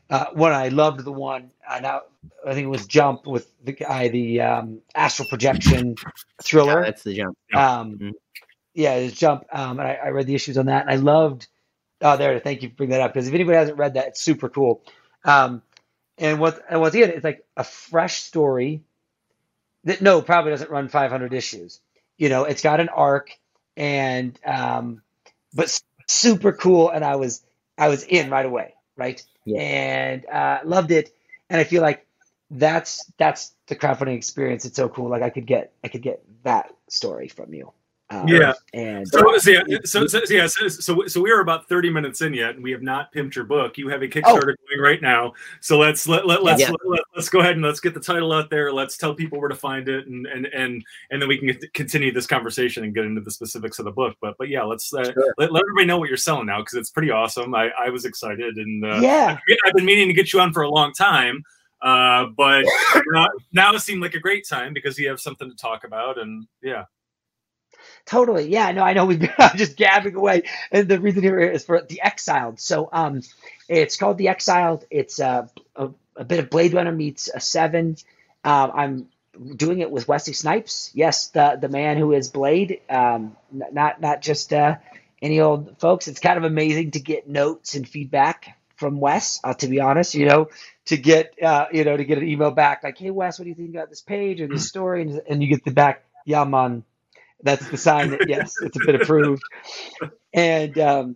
[0.10, 1.52] uh, one I loved the one.
[1.68, 2.02] Uh, now
[2.46, 5.96] I think it was Jump with the guy, the um, astral projection
[6.44, 6.80] thriller.
[6.82, 8.12] Yeah, that's the jump Um, Mhm.
[8.74, 9.46] yeah, it's Jump.
[9.52, 11.48] Um, and I, I read the issues on that, and I loved.
[12.02, 12.38] Oh, there.
[12.40, 14.84] Thank you for bringing that up because if anybody hasn't read that, it's super cool.
[15.24, 15.62] Um,
[16.18, 17.10] and what and what's in it?
[17.12, 18.82] It's like a fresh story
[19.86, 21.80] that no probably doesn't run 500 issues.
[22.18, 23.38] You know, it's got an arc,
[23.78, 25.02] and um,
[25.54, 26.90] but super cool.
[26.90, 27.44] And I was
[27.78, 29.22] I was in right away, right?
[29.46, 29.60] Yeah.
[29.62, 31.14] And uh, loved it.
[31.50, 32.06] And I feel like
[32.50, 34.66] that's that's the crowdfunding experience.
[34.66, 35.10] It's so cool.
[35.10, 37.72] Like I could get I could get that story from you.
[38.10, 38.54] Um, Yeah.
[38.74, 42.22] And So, so yeah, so, so, yeah, so, so, so we are about thirty minutes
[42.22, 43.78] in yet, and we have not pimped your book.
[43.78, 46.72] You have a Kickstarter going right now, so let's let, let let's Yeah.
[46.86, 48.72] let, us go ahead and let's get the title out there.
[48.74, 52.12] Let's tell people where to find it, and and and and then we can continue
[52.12, 54.16] this conversation and get into the specifics of the book.
[54.22, 55.34] But but yeah, let's uh, Sure.
[55.38, 57.56] let, let everybody know what you're selling now because it's pretty awesome.
[57.56, 60.64] I I was excited, and uh, yeah, I've been meaning to get you on for
[60.64, 61.44] a long time.
[61.82, 62.66] Uh, but
[63.08, 66.18] now, now it seemed like a great time because you have something to talk about,
[66.20, 66.86] and yeah.
[68.06, 68.50] Totally.
[68.50, 70.44] Yeah, no, I know we've been just gabbing away.
[70.72, 72.60] And the reason here is for The Exiled.
[72.60, 73.22] So um,
[73.68, 74.86] it's called The Exiled.
[74.90, 77.98] It's uh, a, a bit of Blade Runner meets a seven.
[78.44, 79.08] Um, I'm
[79.56, 80.92] doing it with Wesley Snipes.
[80.94, 82.82] Yes, the the man who is Blade.
[82.90, 84.78] Um, not not just uh,
[85.22, 86.08] any old folks.
[86.08, 89.40] It's kind of amazing to get notes and feedback from Wes.
[89.44, 90.50] Uh, to be honest, you know,
[90.86, 93.50] to get uh, you know to get an email back like, "Hey Wes, what do
[93.50, 96.44] you think about this page or this story?" And, and you get the back, "Yeah,
[96.44, 96.84] man."
[97.44, 99.44] That's the sign that yes, it's been approved.
[100.34, 101.16] And um,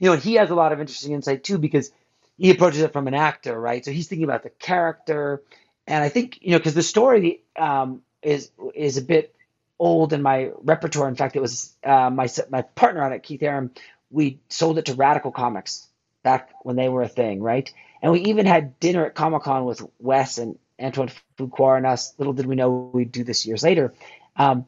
[0.00, 1.90] you know, he has a lot of interesting insight too because
[2.38, 3.84] he approaches it from an actor, right?
[3.84, 5.42] So he's thinking about the character,
[5.86, 9.34] and I think you know because the story um, is is a bit
[9.78, 11.08] old in my repertoire.
[11.08, 13.70] In fact, it was uh, my my partner on it, Keith Arem.
[14.10, 15.86] We sold it to Radical Comics
[16.22, 17.72] back when they were a thing, right?
[18.02, 22.14] And we even had dinner at Comic Con with Wes and Antoine Fuqua and us.
[22.18, 23.94] Little did we know we'd do this years later.
[24.36, 24.66] Um,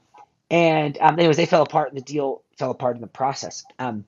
[0.51, 3.65] and um, anyways, they fell apart, and the deal fell apart in the process.
[3.79, 4.05] Um,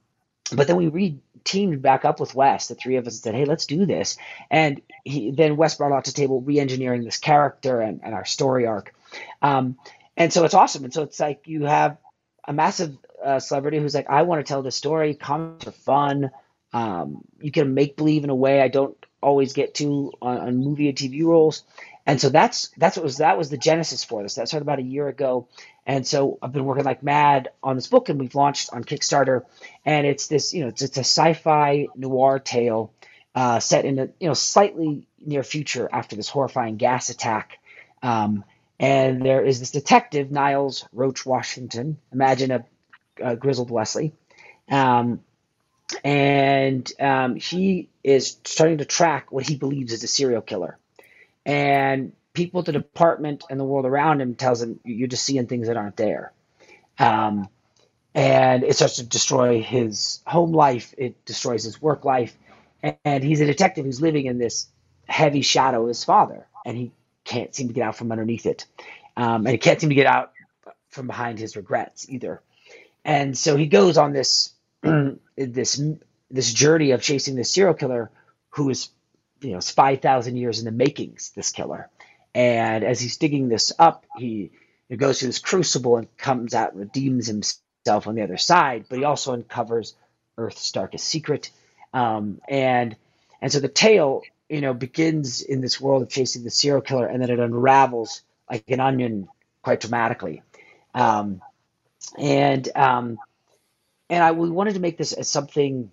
[0.52, 3.44] but then we re teamed back up with Wes, the three of us, said, "Hey,
[3.44, 4.16] let's do this."
[4.50, 8.66] And he, then Wes brought out to table re-engineering this character and, and our story
[8.66, 8.94] arc.
[9.42, 9.76] Um,
[10.16, 10.84] and so it's awesome.
[10.84, 11.98] And so it's like you have
[12.46, 15.14] a massive uh, celebrity who's like, "I want to tell this story.
[15.14, 16.30] Comics are fun.
[16.72, 20.56] Um, you can make believe in a way I don't always get to on, on
[20.56, 21.64] movie and TV roles."
[22.10, 24.34] And so that's that's what was that was the genesis for this.
[24.34, 25.46] That started about a year ago,
[25.86, 29.44] and so I've been working like mad on this book, and we've launched on Kickstarter.
[29.86, 32.92] And it's this, you know, it's, it's a sci-fi noir tale
[33.36, 37.60] uh, set in a you know slightly near future after this horrifying gas attack.
[38.02, 38.42] Um,
[38.80, 41.96] and there is this detective, Niles Roach Washington.
[42.12, 42.64] Imagine a,
[43.22, 44.14] a grizzled Wesley.
[44.68, 45.20] Um,
[46.02, 50.76] and um, he is starting to track what he believes is a serial killer.
[51.46, 55.46] And people at the department and the world around him tells him you're just seeing
[55.46, 56.32] things that aren't there.
[56.98, 57.48] Um,
[58.14, 60.94] and it starts to destroy his home life.
[60.98, 62.36] It destroys his work life.
[63.04, 64.68] And he's a detective who's living in this
[65.06, 66.92] heavy shadow of his father, and he
[67.24, 68.66] can't seem to get out from underneath it.
[69.16, 70.32] Um, and he can't seem to get out
[70.90, 72.42] from behind his regrets either.
[73.04, 74.54] And so he goes on this
[75.36, 75.82] this
[76.30, 78.10] this journey of chasing this serial killer
[78.50, 78.88] who is
[79.42, 81.32] you know it's five thousand years in the makings.
[81.36, 81.88] This killer,
[82.34, 84.52] and as he's digging this up, he,
[84.88, 88.86] he goes through this crucible and comes out and redeems himself on the other side.
[88.88, 89.94] But he also uncovers
[90.38, 91.50] Earth's darkest secret,
[91.94, 92.96] um, and
[93.42, 97.06] and so the tale you know begins in this world of chasing the serial killer,
[97.06, 99.28] and then it unravels like an onion
[99.62, 100.42] quite dramatically.
[100.94, 101.42] Um,
[102.18, 103.18] and um,
[104.10, 105.90] and I we wanted to make this as something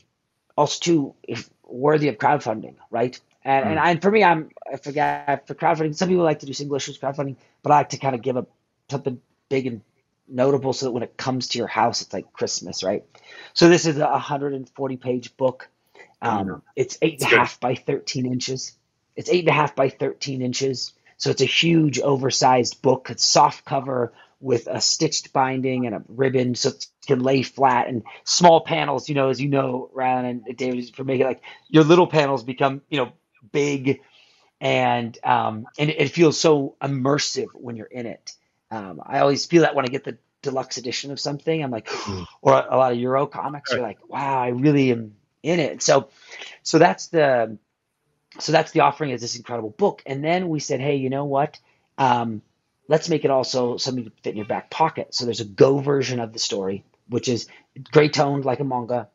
[0.57, 3.19] also too if, worthy of crowdfunding, right?
[3.47, 3.69] And, mm.
[3.69, 5.95] and, and for me, I'm I forget for crowdfunding.
[5.95, 8.35] Some people like to do single issues crowdfunding, but I like to kind of give
[8.35, 8.45] a
[8.89, 9.81] something big and
[10.27, 13.05] notable so that when it comes to your house, it's like Christmas, right?
[13.53, 15.69] So this is a 140 page book.
[16.21, 16.61] Um, mm.
[16.75, 18.73] It's eight and a half by 13 inches.
[19.15, 20.93] It's eight and a half by 13 inches.
[21.15, 23.07] So it's a huge, oversized book.
[23.09, 27.87] It's soft cover with a stitched binding and a ribbon so it can lay flat
[27.87, 31.85] and small panels, you know, as you know, Rylend and David, for making like your
[31.85, 33.13] little panels become, you know,
[33.51, 34.01] big
[34.59, 38.33] and um, and it, feels so immersive when you're in it.
[38.71, 41.87] Um, I always feel that when I get the deluxe edition of something, I'm like,
[41.89, 42.23] hmm.
[42.41, 45.81] or a lot of Euro comics, you're like, wow, I really am in it.
[45.83, 46.09] So,
[46.63, 47.57] so that's the,
[48.39, 50.01] so that's the offering is this incredible book.
[50.05, 51.59] And then we said, hey, you know what?
[51.97, 52.41] Um,
[52.87, 55.13] let's make it also something to fit in your back pocket.
[55.13, 57.47] So there's a Go version of the story, which is
[57.91, 59.09] gray toned like a manga,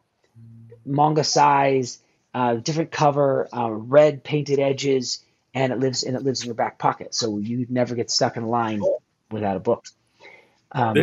[0.84, 1.98] manga size,
[2.34, 6.54] uh, different cover, uh, red painted edges, and it lives and it lives in your
[6.54, 7.14] back pocket.
[7.14, 8.82] So you never get stuck in a line
[9.30, 9.86] without a book.
[10.74, 10.94] Um,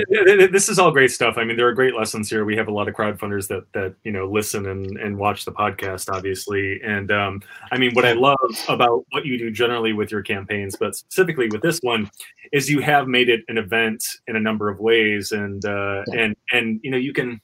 [0.52, 1.36] this is all great stuff.
[1.38, 2.44] I mean, there are great lessons here.
[2.44, 5.52] We have a lot of crowdfunders that that you know listen and and watch the
[5.52, 6.82] podcast, obviously.
[6.84, 8.38] And um, I mean, what I love
[8.68, 12.10] about what you do generally with your campaigns, but specifically with this one,
[12.52, 16.36] is you have made it an event in a number of ways, and uh, and
[16.52, 17.40] and you know you can.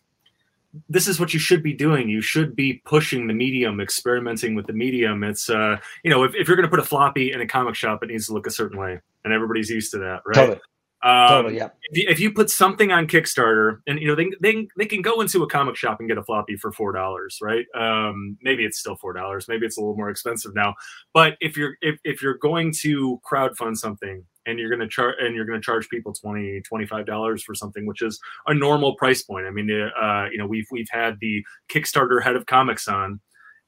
[0.89, 2.09] This is what you should be doing.
[2.09, 5.23] You should be pushing the medium, experimenting with the medium.
[5.23, 7.75] It's uh, you know, if, if you're going to put a floppy in a comic
[7.75, 10.35] shop, it needs to look a certain way, and everybody's used to that, right?
[10.35, 10.59] Totally.
[11.03, 11.69] Um, totally, yeah.
[11.83, 15.03] If you, if you, put something on Kickstarter, and you know they, they they can
[15.03, 17.65] go into a comic shop and get a floppy for four dollars, right?
[17.77, 20.73] Um, maybe it's still four dollars, maybe it's a little more expensive now.
[21.13, 24.87] But if you're if, if you're going to crowd fund something and you're going to
[24.87, 28.53] charge and you're going to charge people 20 25 dollars for something which is a
[28.53, 29.45] normal price point.
[29.45, 33.19] I mean uh, you know we've we've had the kickstarter head of comics on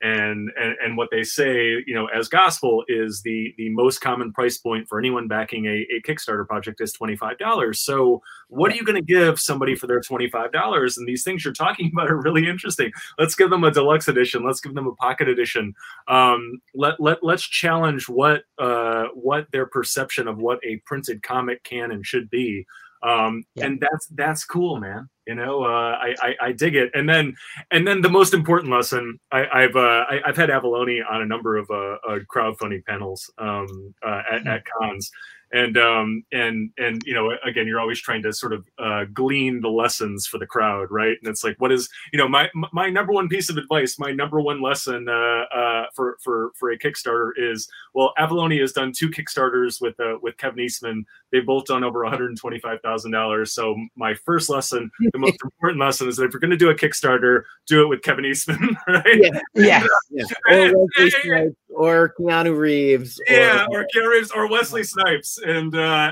[0.01, 4.31] and, and and what they say you know as gospel is the the most common
[4.31, 8.83] price point for anyone backing a, a kickstarter project is $25 so what are you
[8.83, 12.47] going to give somebody for their $25 and these things you're talking about are really
[12.47, 12.91] interesting.
[13.17, 14.45] Let's give them a deluxe edition.
[14.45, 15.73] Let's give them a pocket edition.
[16.07, 21.63] Um, let, let let's challenge what uh, what their perception of what a printed comic
[21.63, 22.65] can and should be
[23.03, 23.65] um, yeah.
[23.65, 27.35] and that's that's cool man you know uh, I, I, I dig it and then
[27.71, 31.25] and then the most important lesson I, have uh, I, have had Avallone on a
[31.25, 34.47] number of uh, uh crowdfunding panels um, uh, at, mm-hmm.
[34.47, 35.11] at cons
[35.51, 39.61] and um and and you know again you're always trying to sort of uh, glean
[39.61, 41.17] the lessons for the crowd right?
[41.21, 44.11] And it's like what is you know my my number one piece of advice my
[44.11, 48.91] number one lesson uh, uh, for for for a kickstarter is well Avallone has done
[48.91, 51.05] two kickstarters with uh, with kevin eastman.
[51.31, 56.25] They've both done over $125000 so my first lesson the most important lesson is that
[56.25, 59.19] if you're going to do a kickstarter do it with kevin eastman right?
[59.21, 60.25] Yeah yeah, yeah.
[60.49, 66.11] Or, or keanu reeves yeah or, or keanu reeves or wesley snipes and uh,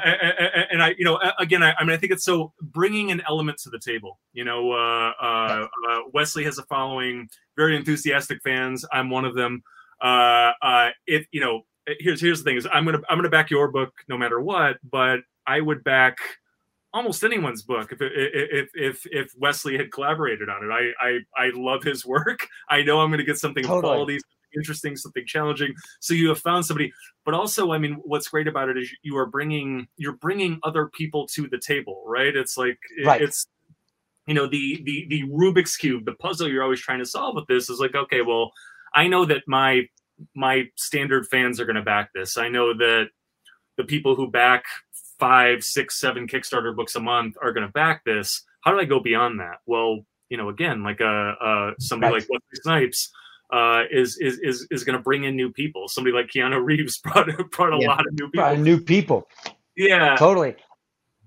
[0.72, 3.58] and I, you know, again, I, I, mean, I think it's so bringing an element
[3.60, 4.20] to the table.
[4.34, 8.86] You know, uh, uh, uh, Wesley has a following, very enthusiastic fans.
[8.92, 9.64] I'm one of them.
[10.02, 11.62] Uh, uh, if you know,
[12.00, 14.78] here's here's the thing: is I'm gonna I'm gonna back your book no matter what,
[14.90, 16.18] but I would back
[16.94, 20.72] almost anyone's book if if if if Wesley had collaborated on it.
[20.72, 22.48] I I I love his work.
[22.70, 23.82] I know I'm going to get something totally.
[23.82, 24.20] quality
[24.56, 25.74] interesting, something challenging.
[26.00, 26.92] So you have found somebody,
[27.24, 30.88] but also, I mean, what's great about it is you are bringing you're bringing other
[30.88, 32.36] people to the table, right?
[32.36, 33.22] It's like right.
[33.22, 33.48] it's
[34.28, 37.48] you know the the the Rubik's cube, the puzzle you're always trying to solve with
[37.48, 38.52] this is like, okay, well,
[38.94, 39.88] I know that my
[40.36, 42.38] my standard fans are going to back this.
[42.38, 43.10] I know that
[43.78, 44.64] the people who back
[45.20, 48.44] five, six, seven Kickstarter books a month are going to back this.
[48.62, 49.58] How do I go beyond that?
[49.66, 50.00] Well,
[50.30, 52.22] you know, again, like a, a somebody right.
[52.22, 53.12] like Wesley Snipes
[53.52, 55.88] uh, is is is is going to bring in new people.
[55.88, 57.88] Somebody like Keanu Reeves brought brought a yeah.
[57.88, 58.58] lot of new people.
[58.58, 59.28] new people.
[59.76, 60.56] Yeah, totally.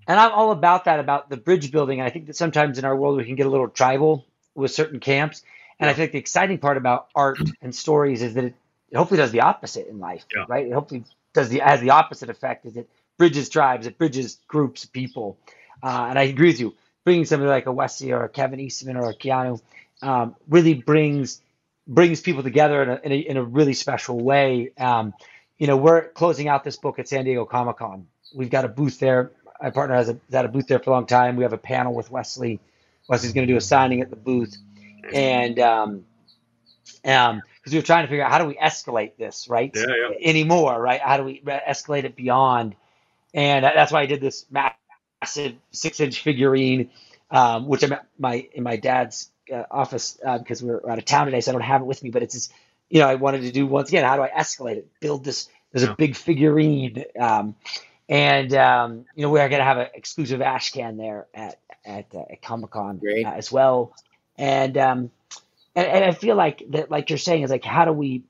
[0.07, 2.01] And I'm all about that about the bridge building.
[2.01, 4.99] I think that sometimes in our world we can get a little tribal with certain
[4.99, 5.43] camps.
[5.79, 5.91] And yeah.
[5.91, 8.55] I think the exciting part about art and stories is that it,
[8.89, 10.45] it hopefully does the opposite in life, yeah.
[10.47, 10.65] right?
[10.65, 11.03] It hopefully
[11.33, 12.65] does the has the opposite effect.
[12.65, 12.89] Is it
[13.19, 15.37] bridges tribes, it bridges groups of people.
[15.83, 16.75] Uh, and I agree with you.
[17.05, 19.61] Bringing somebody like a Wesley or a Kevin Eastman or a Keanu
[20.01, 21.41] um, really brings
[21.89, 24.71] brings people together in a, in a, in a really special way.
[24.77, 25.13] Um,
[25.57, 28.07] you know, we're closing out this book at San Diego Comic Con.
[28.33, 29.31] We've got a booth there.
[29.61, 31.35] My partner has, a, has had a booth there for a long time.
[31.35, 32.61] We have a panel with Wesley.
[33.09, 34.55] Wesley's going to do a signing at the booth,
[35.11, 36.05] and um,
[37.03, 39.71] um, because we were trying to figure out how do we escalate this, right?
[39.75, 40.29] Yeah, yeah.
[40.29, 41.01] Anymore, right?
[41.01, 42.75] How do we escalate it beyond?
[43.33, 46.91] And that's why I did this massive six-inch figurine,
[47.31, 51.05] um, which I'm at my in my dad's uh, office because uh, we're out of
[51.05, 52.09] town today, so I don't have it with me.
[52.09, 52.53] But it's just,
[52.89, 54.03] you know, I wanted to do once again.
[54.03, 54.87] How do I escalate it?
[54.99, 55.49] Build this.
[55.71, 55.93] There's yeah.
[55.93, 57.55] a big figurine, um,
[58.07, 62.23] and um, you know, we're gonna have an exclusive ash can there at at, uh,
[62.31, 63.93] at Comic Con uh, as well.
[64.37, 65.11] And, um,
[65.75, 68.23] and and I feel like that, like you're saying, is like how do we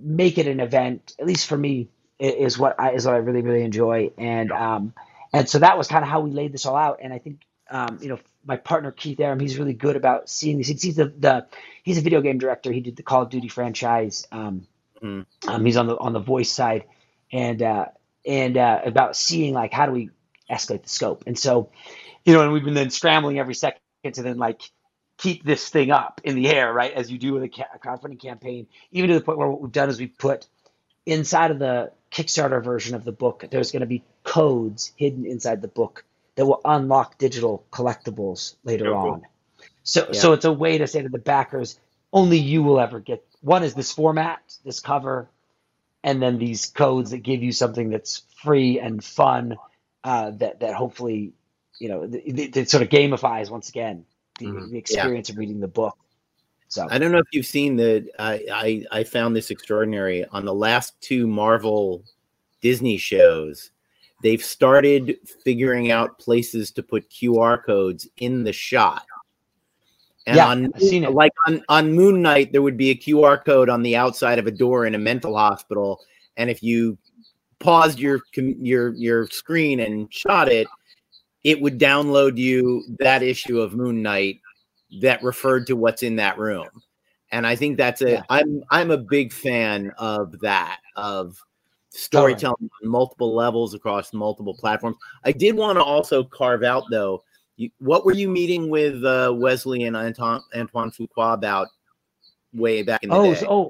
[0.00, 1.14] make it an event?
[1.18, 1.88] At least for me,
[2.18, 4.12] is what I is what I really really enjoy.
[4.16, 4.94] And um,
[5.32, 7.00] and so that was kind of how we laid this all out.
[7.02, 10.56] And I think um, you know, my partner Keith Arem, he's really good about seeing
[10.56, 10.68] these.
[10.68, 11.46] He's the, the
[11.82, 12.72] he's a video game director.
[12.72, 14.26] He did the Call of Duty franchise.
[14.32, 14.66] Um,
[15.02, 15.26] mm.
[15.46, 16.84] um, he's on the on the voice side,
[17.32, 17.86] and uh,
[18.26, 20.10] and uh, about seeing like how do we
[20.50, 21.24] escalate the scope.
[21.26, 21.70] And so,
[22.24, 23.80] you know, and we've been then scrambling every second
[24.12, 24.62] to then like
[25.16, 26.92] keep this thing up in the air, right?
[26.92, 29.88] As you do with a crowdfunding campaign, even to the point where what we've done
[29.88, 30.46] is we've put
[31.06, 35.62] inside of the Kickstarter version of the book, there's going to be codes hidden inside
[35.62, 39.22] the book that will unlock digital collectibles later on.
[39.82, 40.20] So, yeah.
[40.20, 41.78] so it's a way to say to the backers,
[42.12, 43.24] only you will ever get.
[43.40, 45.28] One is this format, this cover,
[46.04, 49.56] and then these codes that give you something that's free and fun.
[50.04, 51.32] Uh, that that hopefully,
[51.78, 54.04] you know, it sort of gamifies once again
[54.38, 54.72] the, mm-hmm.
[54.72, 55.34] the experience yeah.
[55.34, 55.96] of reading the book.
[56.68, 58.08] So I don't know if you've seen the.
[58.18, 62.02] I, I I found this extraordinary on the last two Marvel
[62.62, 63.71] Disney shows
[64.22, 69.04] they've started figuring out places to put QR codes in the shot.
[70.26, 71.12] And yeah, on, I've seen it.
[71.12, 74.46] like on, on Moon Knight, there would be a QR code on the outside of
[74.46, 76.00] a door in a mental hospital.
[76.36, 76.96] And if you
[77.58, 80.68] paused your your your screen and shot it,
[81.42, 84.40] it would download you that issue of Moon Knight
[85.00, 86.68] that referred to what's in that room.
[87.32, 88.22] And I think that's a yeah.
[88.28, 91.42] I'm I'm a big fan of that of
[91.92, 94.96] storytelling on multiple levels across multiple platforms.
[95.24, 97.22] I did want to also carve out though.
[97.56, 101.68] You, what were you meeting with uh, Wesley and Antoine, Antoine Fuqua about
[102.54, 103.40] way back in the oh, day?
[103.40, 103.68] So, oh,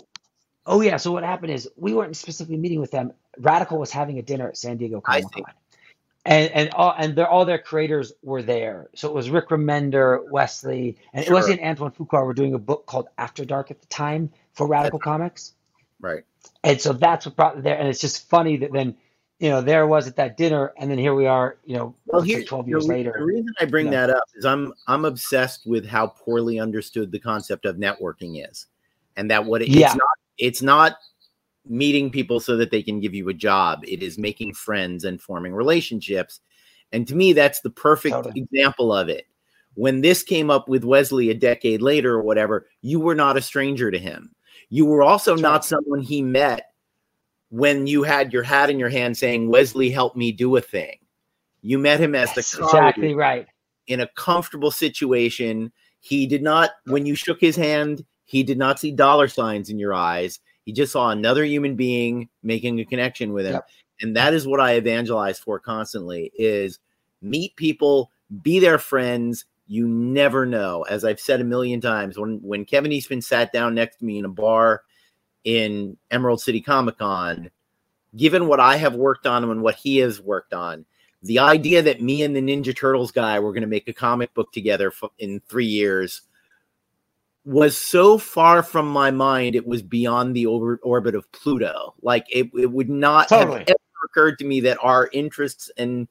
[0.66, 0.96] oh yeah.
[0.96, 3.12] So what happened is we weren't specifically meeting with them.
[3.38, 5.44] Radical was having a dinner at San Diego Comic Con.
[6.24, 8.88] And and all and their all their creators were there.
[8.94, 11.34] So it was Rick Remender, Wesley, and sure.
[11.34, 14.68] Wesley and Antoine Fuqua were doing a book called After Dark at the time for
[14.68, 15.54] Radical That's Comics.
[16.02, 16.24] Right.
[16.64, 17.78] And so that's what brought there.
[17.78, 18.96] And it's just funny that then,
[19.38, 22.20] you know, there was at that dinner, and then here we are, you know, well,
[22.20, 23.14] here, 12 years the, later.
[23.16, 24.06] The reason I bring you know.
[24.06, 28.66] that up is I'm I'm obsessed with how poorly understood the concept of networking is,
[29.16, 29.86] and that what it, yeah.
[29.86, 30.96] it's not it's not
[31.64, 33.80] meeting people so that they can give you a job.
[33.86, 36.40] It is making friends and forming relationships.
[36.92, 38.40] And to me, that's the perfect totally.
[38.40, 39.26] example of it.
[39.74, 43.42] When this came up with Wesley a decade later or whatever, you were not a
[43.42, 44.34] stranger to him.
[44.72, 45.64] You were also That's not right.
[45.64, 46.72] someone he met
[47.50, 50.96] when you had your hat in your hand saying, Wesley, help me do a thing.
[51.60, 53.46] You met him as That's the exactly right.
[53.86, 55.72] In a comfortable situation.
[56.00, 59.78] He did not, when you shook his hand, he did not see dollar signs in
[59.78, 60.40] your eyes.
[60.64, 63.52] He just saw another human being making a connection with him.
[63.52, 63.68] Yep.
[64.00, 66.78] And that is what I evangelize for constantly is
[67.20, 68.10] meet people,
[68.40, 70.82] be their friends, you never know.
[70.82, 74.18] As I've said a million times, when when Kevin Eastman sat down next to me
[74.18, 74.82] in a bar
[75.44, 77.50] in Emerald City Comic Con,
[78.16, 80.84] given what I have worked on and what he has worked on,
[81.22, 84.34] the idea that me and the Ninja Turtles guy were going to make a comic
[84.34, 86.22] book together in three years
[87.44, 92.24] was so far from my mind it was beyond the over- orbit of pluto like
[92.30, 93.58] it, it would not totally.
[93.58, 96.06] have ever occurred to me that our interests and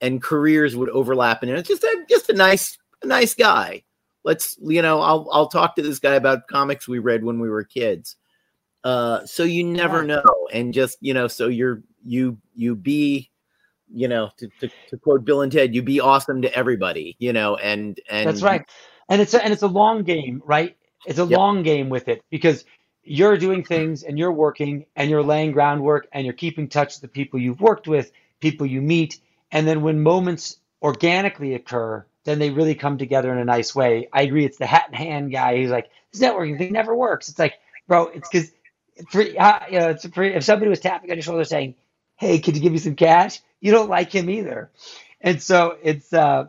[0.00, 3.82] and careers would overlap and it's just a just a nice a nice guy.
[4.24, 7.48] let's you know I'll I'll talk to this guy about comics we read when we
[7.48, 8.16] were kids.
[8.82, 10.04] Uh, so you never Yeah.
[10.04, 13.30] know, and just you know, so you're you you be,
[13.92, 17.32] you know, to, to, to quote Bill and Ted, you be awesome to everybody, you
[17.32, 18.62] know, and and That's right.
[19.08, 20.76] And it's a, and it's a long game, right?
[21.06, 21.38] It's a Yep.
[21.38, 22.64] long game with it because
[23.04, 27.02] you're doing things and you're working and you're laying groundwork and you're keeping touch with
[27.02, 29.20] the people you've worked with, people you meet,
[29.54, 34.08] and then when moments organically occur, then they really come together in a nice way.
[34.12, 34.44] I agree.
[34.44, 37.30] It's the hat in hand guy who's like, this networking thing never works.
[37.30, 37.54] It's like,
[37.88, 38.50] bro, it's because
[39.38, 41.74] uh, you know, it's if somebody was tapping on your shoulder saying,
[42.16, 44.70] "Hey, could you give me some cash?" You don't like him either,
[45.20, 46.12] and so it's.
[46.12, 46.46] Uh,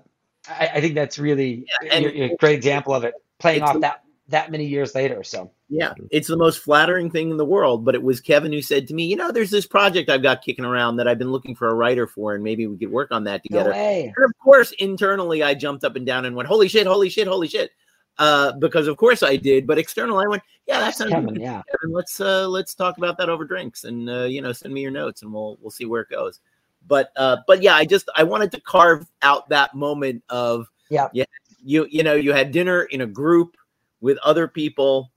[0.48, 4.52] I, I think that's really you're a great example of it playing off that that
[4.52, 5.24] many years later.
[5.24, 7.84] So Yeah, it's the most flattering thing in the world.
[7.86, 10.44] But it was Kevin who said to me, you know, there's this project I've got
[10.44, 13.12] kicking around that I've been looking for a writer for, and maybe we could work
[13.12, 13.72] on that together.
[13.72, 14.14] way.
[14.16, 16.86] And of course, internally, I jumped up and down and went, "Holy shit!
[16.86, 17.28] Holy shit!
[17.28, 17.72] Holy shit!"
[18.18, 19.66] Uh, because of course I did.
[19.66, 21.64] But externally, I went, "Yeah, that sounds Kevin, good, yeah.
[21.72, 21.94] Kevin.
[21.94, 24.92] Let's uh, let's talk about that over drinks, and uh, you know, send me your
[24.92, 26.42] notes, and we'll we'll see where it goes."
[26.88, 31.10] But uh, but yeah, I just I wanted to carve out that moment of Yeah.
[31.14, 31.26] yeah,
[31.64, 33.58] you you know, you had dinner in a group
[34.02, 35.12] with other people,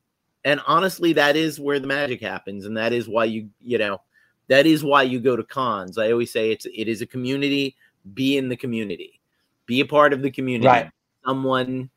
[0.49, 4.01] and honestly, that is where the magic happens, and that is why you you know
[4.47, 5.99] that is why you go to cons.
[5.99, 7.77] I always say it's it is a community.
[8.15, 9.21] Be in the community.
[9.67, 10.67] Be a part of the community.
[10.67, 10.91] Right.
[11.27, 11.91] Someone,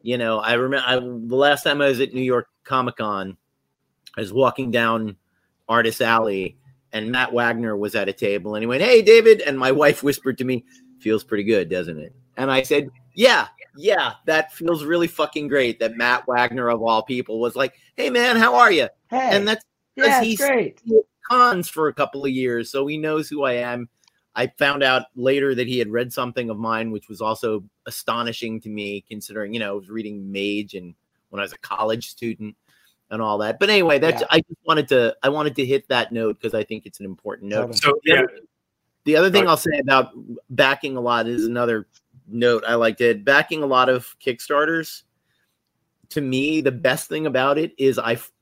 [0.00, 3.36] you know, I remember I, the last time I was at New York Comic Con,
[4.16, 5.16] I was walking down
[5.68, 6.56] Artist Alley,
[6.92, 10.04] and Matt Wagner was at a table, and he went, "Hey, David," and my wife
[10.04, 10.64] whispered to me,
[11.00, 13.48] "Feels pretty good, doesn't it?" And I said, "Yeah,
[13.78, 18.10] yeah, that feels really fucking great." That Matt Wagner of all people was like, "Hey,
[18.10, 19.64] man, how are you?" Hey, And that's
[19.94, 20.82] because yeah, he's it's great.
[21.28, 23.88] cons for a couple of years, so he knows who I am.
[24.34, 28.60] I found out later that he had read something of mine, which was also astonishing
[28.62, 30.94] to me, considering you know I was reading Mage and
[31.30, 32.56] when I was a college student
[33.10, 33.58] and all that.
[33.58, 34.28] But anyway, that's Yeah.
[34.30, 37.06] I just wanted to I wanted to hit that note because I think it's an
[37.06, 37.76] important note.
[37.76, 38.22] So yeah,
[39.04, 40.12] the other thing I'll say about
[40.50, 41.86] backing a lot is another
[42.28, 43.24] note I liked it.
[43.24, 45.02] Backing a lot of Kickstarters.
[46.10, 48.32] To me, the best thing about it is I f-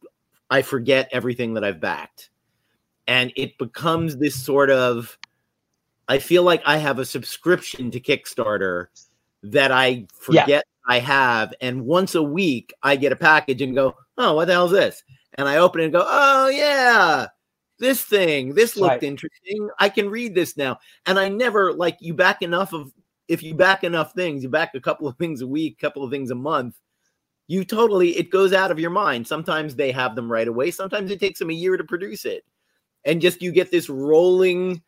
[0.51, 2.30] I forget everything that I've backed,
[3.09, 5.18] and it becomes this sort of.
[6.09, 8.87] I feel like I have a subscription to Kickstarter
[9.43, 10.07] that I Yeah.
[10.12, 14.45] forget I have, and once a week I get a package and go, "Oh, what
[14.45, 15.03] the hell is this?"
[15.34, 17.26] And I open it and go, "Oh yeah,
[17.78, 19.03] this thing, this looked Right.
[19.03, 19.68] interesting.
[19.80, 22.93] I can read this now." And I never like you back enough of
[23.28, 26.02] if you back enough things, you back a couple of things a week, a couple
[26.04, 26.76] of things a month,
[27.48, 29.26] you totally it goes out of your mind.
[29.26, 30.70] Sometimes they have them right away.
[30.70, 32.44] Sometimes it takes them a year to produce it.
[33.04, 34.82] And just you get this rolling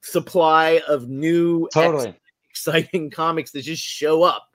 [0.00, 2.14] supply of new ex- Totally.
[2.50, 4.48] exciting comics that just show up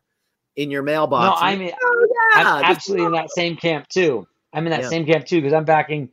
[0.55, 1.39] in your mailbox.
[1.41, 4.27] No, I mean, oh, yeah, I'm absolutely in that same camp too.
[4.53, 4.89] I'm in that Yeah.
[4.89, 6.09] same camp too because I'm backing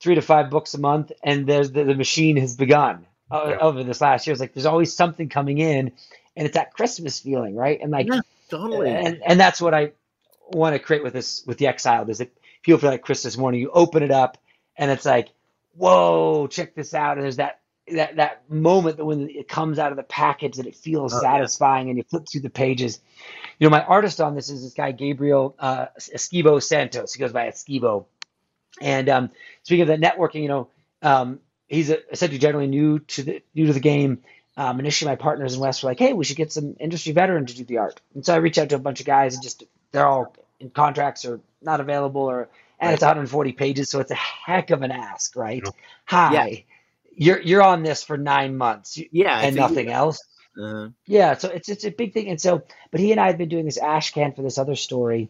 [0.00, 3.58] three to five books a month, and there's the, the machine has begun Yeah.
[3.60, 4.32] over this last year.
[4.32, 5.92] It's like there's always something coming in,
[6.36, 7.80] and it's that Christmas feeling, right?
[7.80, 8.20] And like, Yeah,
[8.50, 8.90] totally.
[8.90, 9.92] and and that's what I
[10.50, 12.30] want to create with this with the Exiled is that
[12.62, 13.60] people feel like Christmas morning.
[13.60, 14.38] You open it up,
[14.76, 15.28] and it's like,
[15.74, 17.16] whoa, check this out.
[17.16, 17.60] And there's that
[17.92, 21.16] that that moment that when it comes out of the package that it feels Oh,
[21.22, 21.32] yeah.
[21.34, 23.00] satisfying, and you flip through the pages.
[23.58, 27.14] You know, my artist on this is this guy Gabriel uh, Esquivo Santos.
[27.14, 28.06] He goes by Esquivo.
[28.80, 29.30] And um,
[29.62, 30.68] speaking of the networking, you know,
[31.02, 31.38] um,
[31.74, 34.22] he's a, essentially generally new to the new to the game.
[34.56, 37.46] Um, initially, my partners in West were like, "Hey, we should get some industry veteran
[37.46, 39.42] to do the art." And so I reached out to a bunch of guys, and
[39.42, 42.48] just they're all in contracts or not available, or
[42.80, 45.62] and it's 140 pages, so it's a heck of an ask, right?
[45.64, 45.70] Yeah.
[46.06, 46.64] Hi,
[47.16, 50.20] you're you're on this for nine months yeah, and it's a- nothing else.
[50.62, 53.38] uh, Yeah, so it's it's a big thing, and so but he and I have
[53.38, 55.28] been doing this ash can for this other story,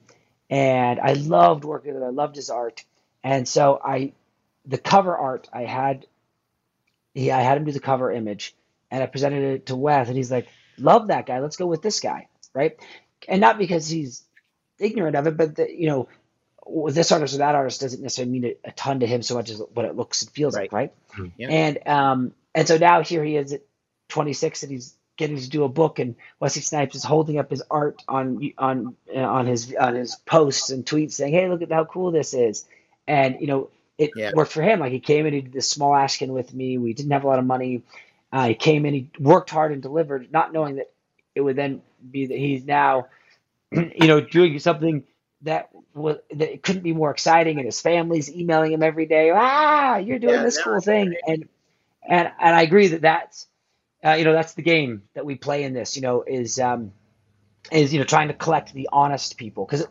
[0.51, 2.09] and I loved working with him.
[2.09, 2.85] I loved his art,
[3.23, 4.13] and so I,
[4.67, 6.07] the cover art I had,
[7.15, 8.55] yeah, I had him do the cover image,
[8.91, 10.49] and I presented it to Wes, and he's like,
[10.79, 11.41] "Love that guy.
[11.41, 12.79] Let's go with this guy." Right,
[13.29, 14.25] and not because he's
[14.79, 16.09] ignorant of it, but the, you know,
[16.91, 19.51] this artist or that artist doesn't necessarily mean a, a ton to him so much
[19.51, 20.93] as what it looks and feels like, right?
[21.37, 21.49] Yeah.
[21.51, 23.62] And um, and so now here he is at
[24.09, 27.62] 26, and he's getting to do a book, and Wesley Snipes is holding up his
[27.71, 31.73] art on on uh, on his on his posts and tweets saying, "Hey, look at
[31.73, 32.65] how cool this is,"
[33.07, 33.71] and you know.
[33.99, 34.31] It Yeah.
[34.31, 34.81] worked for him.
[34.81, 36.79] Like he came in, he did this small ash can with me.
[36.79, 37.83] We didn't have a lot of money.
[38.33, 40.91] Uh, he came in, he worked hard and delivered, not knowing that
[41.35, 43.09] it would then be that he's now,
[43.73, 45.05] you know, doing something
[45.43, 47.59] that was that it couldn't be more exciting.
[47.59, 49.31] And his family's emailing him every day.
[49.35, 51.49] Ah, you're doing Yeah, this cool thing, and
[52.09, 53.49] and and I agree that that's,
[54.05, 55.97] uh, you know, that's the game that we play in this.
[55.97, 56.93] You know, is um,
[57.73, 59.89] is you know trying to collect the honest people because I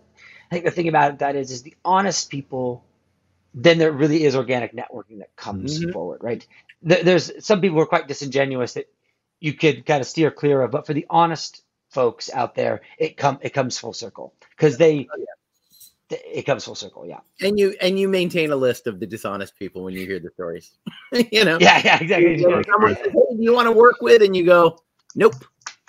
[0.52, 2.84] think the thing about that is is the honest people
[3.54, 5.94] then there really is organic networking that comes Mhm.
[5.94, 6.46] forward, right?
[6.82, 8.90] There's some people who are quite disingenuous that
[9.40, 13.16] you could kind of steer clear of, but for the honest folks out there, it
[13.18, 15.26] come it comes full circle because they Oh,
[16.10, 19.06] th- it comes full circle, yeah, And you and you maintain a list of the
[19.06, 20.72] dishonest people when you hear the stories.
[21.32, 22.42] you know, yeah, yeah, exactly.
[22.42, 24.22] You know, someone says, "Hey, do you want to work with?
[24.22, 24.80] And you go,
[25.16, 25.36] nope,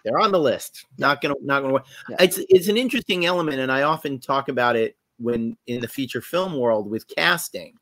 [0.04, 0.84] they're on the list.
[0.98, 1.86] Not gonna, not gonna work.
[2.10, 2.16] Yeah.
[2.20, 6.20] It's it's an interesting element, and I often talk about it when in the feature
[6.20, 7.74] film world with casting,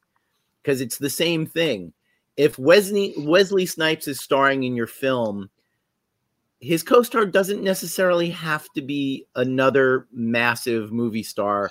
[0.62, 1.92] because it's the same thing.
[2.36, 5.50] If Wesley Wesley Snipes is starring in your film,
[6.60, 11.70] his co-star doesn't necessarily have to be another massive movie star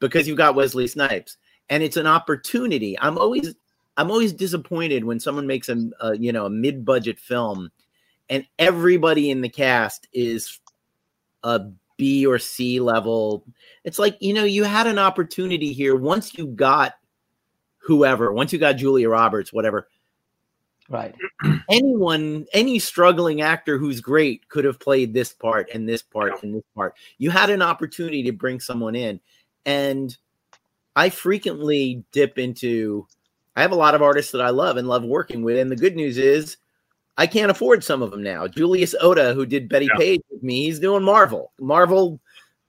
[0.00, 1.38] because you've got Wesley Snipes,
[1.70, 2.98] and it's an opportunity.
[2.98, 3.54] I'm always
[3.96, 7.70] I'm always disappointed when someone makes a, a you know a mid-budget film
[8.28, 10.60] and everybody in the cast is
[11.42, 11.60] a
[11.96, 13.44] B or C level.
[13.84, 16.94] It's like, you know, you had an opportunity here once you got
[17.78, 19.88] whoever, once you got Julia Roberts, whatever.
[20.88, 21.14] Right.
[21.70, 26.54] Anyone, any struggling actor who's great could have played this part and this part and
[26.54, 26.94] this part.
[27.18, 29.20] You had an opportunity to bring someone in.
[29.64, 30.16] And
[30.94, 33.06] I frequently dip into
[33.56, 35.58] I have a lot of artists that I love and love working with.
[35.58, 36.58] And the good news is
[37.18, 38.46] I can't afford some of them now.
[38.46, 39.98] Julius Ohta, who did Bettie Yeah.
[39.98, 41.52] Page with me, he's doing Marvel.
[41.58, 42.20] Marvel,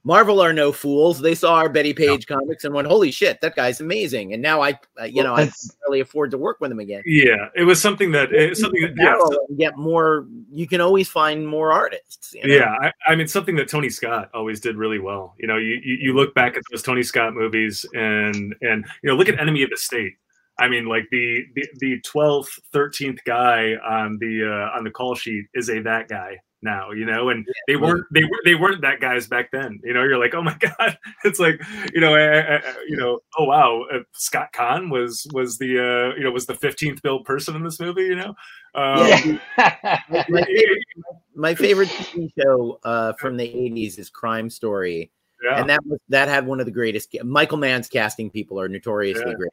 [0.04, 1.20] Marvel are no fools.
[1.20, 4.62] They saw our Bettie Page comics and went, "Holy shit, that guy's amazing!" And now
[4.62, 7.02] I, uh, you know, I That's- can't really afford to work with him again.
[7.06, 10.26] Yeah, it was something that it's something that yeah, Narrow get more.
[10.50, 12.34] You can always find more artists.
[12.34, 12.56] you know?
[12.56, 15.36] Yeah, I, I mean something that Tony Scott always did really well.
[15.40, 19.10] You know, you, you you look back at those Tony Scott movies and and you
[19.10, 20.14] know look at Enemy of the State.
[20.60, 25.16] I mean, like the the the twelfth, thirteenth guy on the uh, on the call
[25.16, 26.92] sheet is a that guy now.
[26.92, 29.80] You know, and they weren't they were they weren't that guys back then.
[29.84, 31.62] You know, you're like, oh my god, it's like
[31.94, 36.18] you know, uh, uh, you know, oh wow, uh, Scott Caan was was the uh,
[36.18, 38.04] you know was the fifteenth billed person in this movie.
[38.04, 38.34] You know,
[38.74, 40.00] um, yeah.
[40.30, 40.84] my favorite,
[41.36, 45.12] my favorite TV show uh, from the '80s is Crime Story.
[45.44, 45.60] yeah.
[45.60, 49.24] and that was that had one of the greatest michael mann's casting people are notoriously
[49.28, 49.36] Yeah.
[49.36, 49.52] great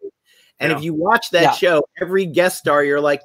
[0.60, 0.78] and Yeah.
[0.78, 1.52] if you watch that Yeah.
[1.52, 3.22] show every guest star you're like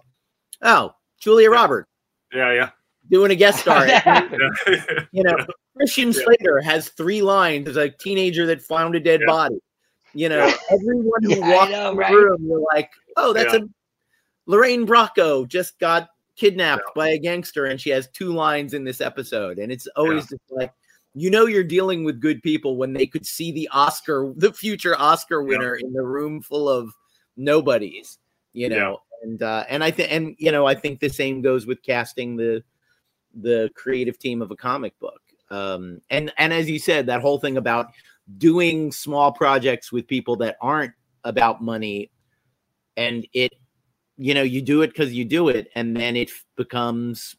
[0.62, 1.56] oh julia Yeah.
[1.56, 1.90] roberts
[2.34, 2.70] yeah, yeah.
[3.10, 4.28] doing a guest star yeah.
[5.12, 5.36] you know
[5.76, 6.22] christian Yeah.
[6.24, 9.28] slater has three lines as a teenager that found a dead Yeah.
[9.28, 9.60] body
[10.14, 10.56] you know Yeah.
[10.72, 12.12] everyone who Yeah, walks know, in right?
[12.12, 13.60] the room you're like oh that's Yeah.
[13.62, 13.68] a
[14.48, 16.92] lorraine bracco just got kidnapped Yeah.
[16.96, 20.42] by a gangster and she has two lines in this episode and it's always just
[20.50, 20.72] like
[21.16, 24.96] you know you're dealing with good people when they could see the Oscar, the future
[25.00, 26.94] Oscar winner in the room full of
[27.40, 28.20] nobodies,
[28.54, 29.00] you know.
[29.24, 32.36] And uh, and I think and you know I think the same goes with casting
[32.36, 32.64] the
[33.34, 35.22] the creative team of a comic book.
[35.50, 37.88] Um, and and as you said, that whole thing about
[38.38, 42.12] doing small projects with people that aren't about money,
[42.96, 43.54] and it,
[44.18, 47.36] you know, you do it because you do it, and then it becomes,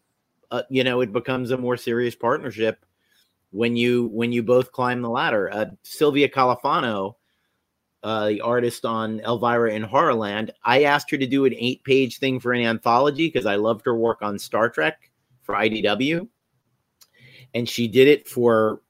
[0.50, 2.84] uh, you know, it becomes a more serious partnership
[3.50, 5.50] when you when you both climb the ladder.
[5.52, 7.14] Uh, Silvia Califano,
[8.02, 12.18] uh, the artist on Elvira in Horrorland, I asked her to do an eight page
[12.18, 15.10] thing for an anthology because I loved her work on Star Trek
[15.42, 16.26] for IDW,
[17.54, 18.80] and she did it for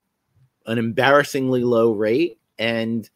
[0.66, 2.38] an embarrassingly low rate.
[2.58, 3.08] And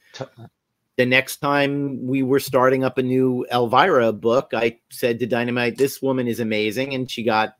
[0.97, 5.76] the next time we were starting up a new Elvira book, I said to Dynamite,
[5.76, 7.55] "This woman is amazing," and she got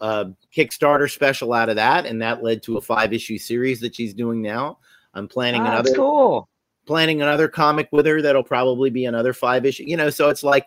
[0.00, 3.94] a Kickstarter special out of that, and that led to a five issue series that
[3.94, 4.78] she's doing now.
[5.14, 6.48] I'm planning Ah, another that's cool.
[6.86, 9.84] Planning another comic with her that'll probably be another five issue.
[9.86, 10.66] You know, so it's like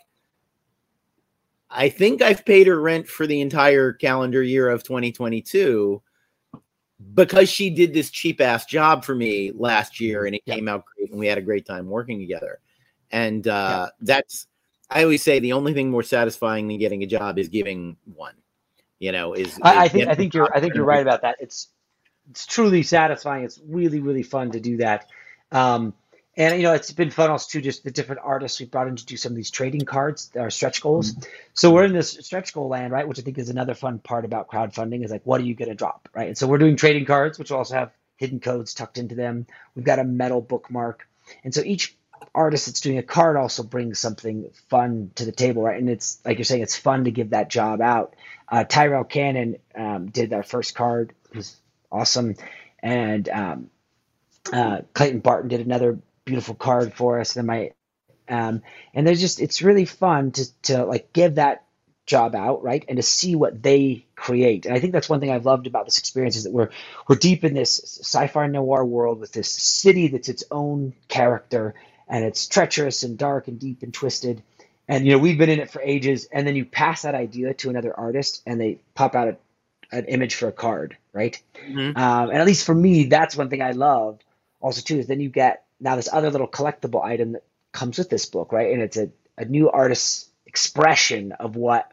[1.70, 6.02] I think I've paid her rent for the entire calendar year of 2022
[7.14, 10.56] because she did this cheap ass job for me last year and it Yeah.
[10.56, 12.60] came out great and we had a great time working together.
[13.12, 14.48] And uh that's
[14.90, 18.36] I always say the only thing more satisfying than getting a job is giving one.
[19.00, 21.36] You know, is, I, I think I think you're I think you're right about that.
[21.40, 21.68] It's
[22.32, 23.44] it's truly satisfying.
[23.44, 25.08] It's really really fun to do that.
[25.52, 25.94] Um,
[26.38, 28.96] and you know it's been fun also too just the different artists we brought in
[28.98, 31.16] to do some of these trading cards, our stretch goals.
[31.54, 33.08] So we're in this stretch goal land, right?
[33.08, 35.70] Which I think is another fun part about crowdfunding is like what are you going
[35.70, 36.30] to drop, right?
[36.30, 39.48] And so we're doing trading cards, which also have hidden codes tucked into them.
[39.76, 41.08] We've got a metal bookmark,
[41.44, 41.98] and so each
[42.36, 45.80] artist that's doing a card also brings something fun to the table, right?
[45.80, 48.16] And it's like you're saying, it's fun to give that job out.
[48.50, 51.58] Uh, Tyrell Cannon um, did our first card, it was
[51.92, 52.36] awesome,
[52.82, 53.70] and um,
[54.54, 57.36] uh, Clayton Barton did another beautiful card for us.
[57.36, 57.72] And my
[58.30, 58.62] um,
[58.94, 61.64] and there's just it's really fun to to like give that
[62.06, 62.86] job out, right?
[62.88, 64.66] And to see what they create.
[64.66, 66.70] And I think that's one thing I've loved about this experience is that we're
[67.08, 71.74] we're deep in this sci-fi noir world with this city that's its own character
[72.08, 74.44] and it's treacherous and dark and deep and twisted.
[74.88, 77.54] And you know, we've been in it for ages, and then you pass that idea
[77.56, 79.38] to another artist and they pop out a,
[79.92, 81.42] an image for a card, right?
[81.66, 81.98] Mm-hmm.
[81.98, 84.20] Um, and at least for me, that's one thing I love
[84.60, 88.10] also too, is then you get now this other little collectible item that comes with
[88.10, 88.74] this book, right?
[88.74, 91.92] And it's a, a new artist's expression of what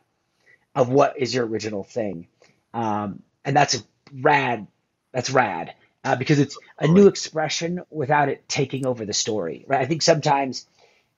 [0.74, 2.26] of what is your original thing.
[2.72, 3.82] Um, and that's
[4.12, 4.66] rad.
[5.12, 9.64] That's rad uh, because it's a new expression without it taking over the story.
[9.66, 9.80] Right.
[9.80, 10.66] I think sometimes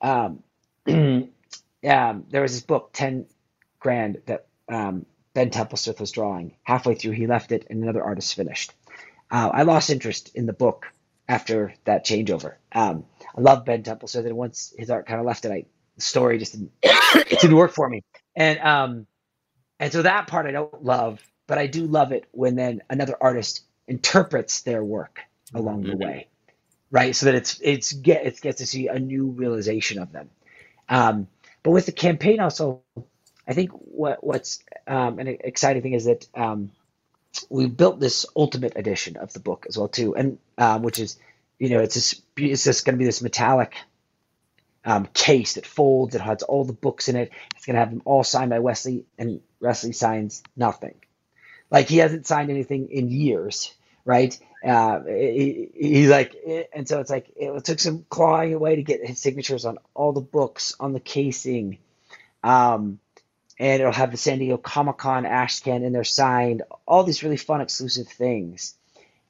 [0.01, 0.43] um,
[0.87, 1.31] um,
[1.83, 3.27] there was this book, Ten
[3.81, 6.55] Grand, that um, Ben Templesmith was drawing.
[6.63, 8.73] Halfway through, he left it, and another artist finished.
[9.31, 10.87] Uh, I lost interest in the book
[11.29, 12.55] after that changeover.
[12.73, 13.05] Um,
[13.37, 15.67] I love Ben Temple, so and once his art kind of left it, I
[15.97, 18.03] the story just didn't, it didn't work for me.
[18.35, 19.07] And um,
[19.81, 23.17] and so that part I don't love, but I do love it when then another
[23.21, 25.21] artist interprets their work
[25.55, 25.99] along mm-hmm.
[25.99, 26.29] the way,
[26.91, 27.17] right?
[27.17, 30.31] So that it's it's get it gets to see a new realization of them.
[30.89, 31.29] Um,
[31.63, 32.83] but with the campaign, also,
[33.49, 36.71] I think what what's um, an exciting thing is that um,
[37.51, 41.19] we built this ultimate edition of the book as well too, and um, which is
[41.59, 43.75] you know it's this it's just going to be this metallic
[44.85, 46.15] um, case that folds.
[46.15, 47.33] It has all the books in it.
[47.57, 50.95] It's going to have them all signed by Wesley, and Wesley signs nothing.
[51.71, 53.75] Like he hasn't signed anything in years,
[54.05, 54.39] right?
[54.65, 56.35] Uh, he, he's like,
[56.73, 60.13] and so it's like it took some clawing away to get his signatures on all
[60.13, 61.79] the books, on the casing,
[62.43, 63.01] um,
[63.59, 66.63] and it'll have the San Diego Comic Con ash can in there signed.
[66.87, 68.75] All these really fun exclusive things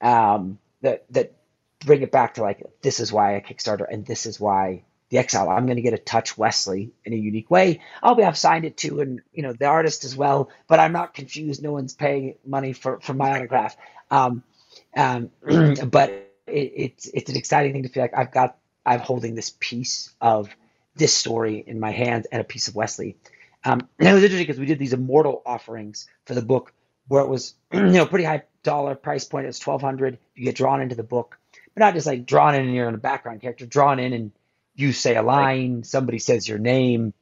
[0.01, 1.33] um, that that
[1.85, 5.19] bring it back to like this is why a Kickstarter, and this is why the
[5.19, 5.49] exile.
[5.49, 7.81] I'm going to get to touch Wesley in a unique way.
[8.03, 10.51] I'll be I've signed it to, and you know the artist as well.
[10.67, 11.63] But I'm not confused.
[11.63, 13.77] No one's paying money for for my autograph.
[14.11, 14.43] Um,
[14.97, 15.31] um,
[15.87, 16.11] but
[16.47, 20.13] it, it's it's an exciting thing to feel like I've got I'm holding this piece
[20.21, 20.55] of
[20.97, 23.17] this story in my hands and a piece of Wesley.
[23.67, 26.73] Um, and it was interesting because we did these immortal offerings for the book
[27.09, 29.45] where it was you know pretty high dollar price point.
[29.45, 30.19] It was twelve hundred.
[30.35, 31.39] You get drawn into the book,
[31.75, 34.33] but not just like drawn in and you're in a background character, drawn in and
[34.75, 37.13] you say a line, somebody says your name.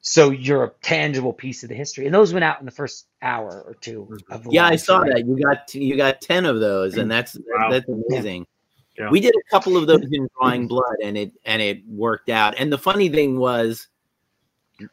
[0.00, 3.06] So you're a tangible piece of the history, and those went out in the first
[3.20, 4.66] hour or two of the yeah.
[4.66, 7.70] I saw that you got you got ten of those, and that's wow.
[7.70, 8.42] that's amazing.
[8.42, 8.44] Yeah.
[8.98, 9.10] Yeah.
[9.10, 12.54] We did a couple of those in Drawing Blood, and it and it worked out.
[12.58, 13.86] And the funny thing was,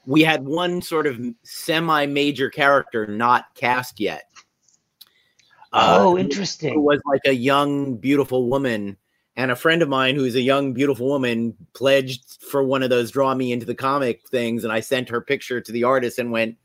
[0.06, 4.30] we had one sort of semi-major character not cast yet.
[5.74, 6.74] Oh, uh, interesting.
[6.74, 8.98] Who was like a young, beautiful woman
[9.36, 13.12] and a friend of mine who's a young beautiful woman pledged for one of those
[13.12, 16.32] draw me into the comic things and i sent her picture to the artist and
[16.32, 16.58] went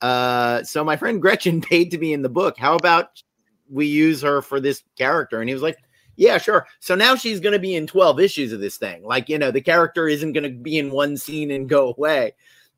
[0.00, 3.22] uh, so my friend gretchen paid to be in the book how about
[3.70, 5.78] we use her for this character and he was like
[6.16, 9.28] yeah sure so now she's going to be in 12 issues of this thing like
[9.28, 12.32] you know the character isn't going to be in one scene and go away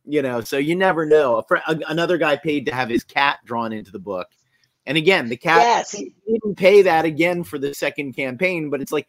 [0.05, 1.57] you know so you never know fr-
[1.89, 4.29] another guy paid to have his cat drawn into the book
[4.87, 5.91] and again, the cat yes.
[6.29, 9.09] didn't pay that again for the second campaign, but it's like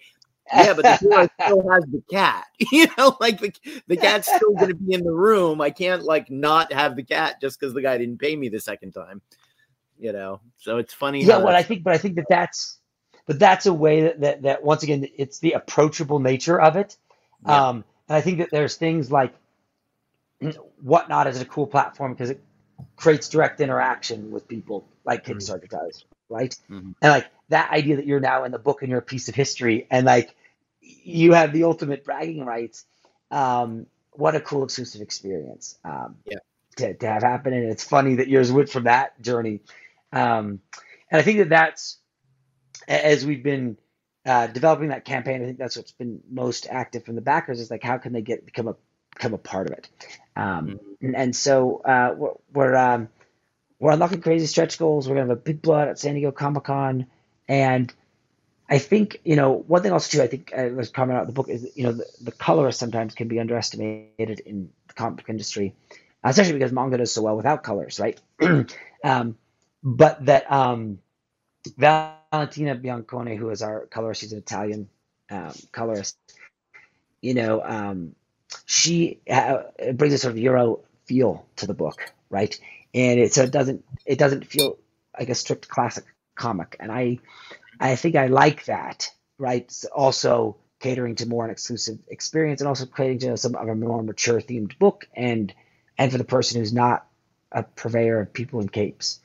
[0.53, 2.45] yeah, but the hero still has the cat.
[2.71, 3.53] You know, like the,
[3.87, 5.61] the cat's still going to be in the room.
[5.61, 8.59] I can't like not have the cat just because the guy didn't pay me the
[8.59, 9.21] second time.
[9.99, 11.23] You know, so it's funny.
[11.23, 12.79] Yeah, well, I think, but I think that that's,
[13.25, 16.97] but that's a way that that, that once again, it's the approachable nature of it.
[17.45, 17.69] Yeah.
[17.69, 19.33] Um, and I think that there's things like
[20.81, 22.41] whatnot is a cool platform because it
[22.95, 25.37] creates direct interaction with people like mm-hmm.
[25.37, 26.55] Kickstarter does, right?
[26.69, 26.91] Mm-hmm.
[27.01, 29.35] And like that idea that you're now in the book and you're a piece of
[29.35, 30.35] history and like
[30.81, 32.85] you have the ultimate bragging rights.
[33.31, 35.77] Um, what a cool exclusive experience.
[35.83, 36.37] Um, yeah.
[36.77, 37.53] To, to have happen.
[37.53, 39.61] And it's funny that yours went from that journey.
[40.11, 40.59] Um,
[41.09, 41.97] and I think that that's,
[42.87, 43.77] as we've been
[44.25, 47.69] uh, developing that campaign, I think that's what's been most active from the backers is
[47.69, 48.75] like, how can they get, become a,
[49.13, 49.87] become a part of it?
[50.35, 51.05] Um, mm-hmm.
[51.05, 53.09] and, and, so uh, we're, we're, um,
[53.79, 55.07] we're unlocking crazy stretch goals.
[55.07, 57.07] We're going to have a big blood at San Diego Comic Con.
[57.47, 57.93] And
[58.67, 61.27] I think, you know, one thing also too, I think I was commenting out of
[61.27, 65.17] the book is, you know, the, the colorist sometimes can be underestimated in the comic
[65.17, 65.75] book industry,
[66.23, 68.19] especially because manga does so well without colors, right?
[69.03, 69.37] um,
[69.83, 70.97] but that um,
[72.35, 74.89] Valentina Biancone, who is our colorist, she's an Italian
[75.29, 76.17] um, colorist,
[77.21, 78.13] you know, um,
[78.65, 79.63] she uh,
[79.93, 82.59] brings a sort of Euro feel to the book, right?
[82.93, 84.77] And it, so it doesn't, it doesn't feel
[85.17, 86.03] like a strict classic
[86.35, 86.75] comic.
[86.79, 87.19] And I,
[87.79, 89.71] I think I like that, right?
[89.93, 94.03] Also catering to more an exclusive experience and also creating to some of a more
[94.03, 95.53] mature themed book and
[95.97, 97.07] and for the person who's not
[97.51, 99.21] a purveyor of people in capes.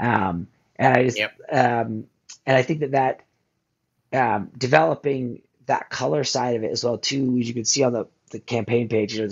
[0.00, 1.32] Um, and I just, Yep.
[1.52, 2.04] um,
[2.46, 3.22] and I think that that
[4.12, 7.92] um, developing that color side of it as well too, as you can see on
[7.92, 9.28] the, the campaign page, you know,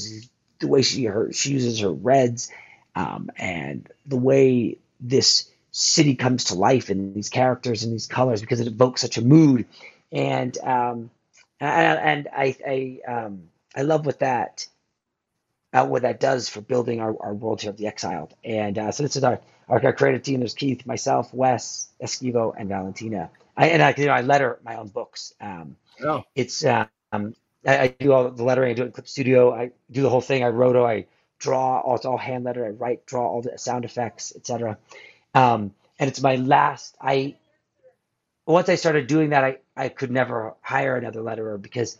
[0.59, 2.51] the way she her she uses her reds,
[2.95, 8.41] um, and the way this city comes to life in these characters and these colors
[8.41, 9.67] because it evokes such a mood,
[10.13, 11.11] and um,
[11.61, 13.45] and, and I I um,
[13.75, 14.67] I love what that
[15.73, 18.35] uh, what that does for building our, our world here of the exiled.
[18.45, 20.41] And uh, so this is our, our, our creative team.
[20.41, 23.31] There's Keith, myself, Wes, Esquivo, and Valentina.
[23.57, 25.35] I, and I, you know, I letter my own books.
[25.41, 26.89] Um, Oh, it's um,
[27.67, 28.71] I, I do all the lettering.
[28.71, 29.55] I do it in Clip Studio.
[29.55, 30.45] I do the whole thing.
[30.45, 30.85] I roto.
[30.87, 31.07] I
[31.39, 31.81] draw.
[31.81, 32.67] All, it's all hand letter.
[32.67, 34.79] I write, draw all the sound effects, etc.
[35.35, 36.97] Um, and it's my last.
[37.01, 37.37] I
[38.47, 41.99] once I started doing that, I I could never hire another letterer because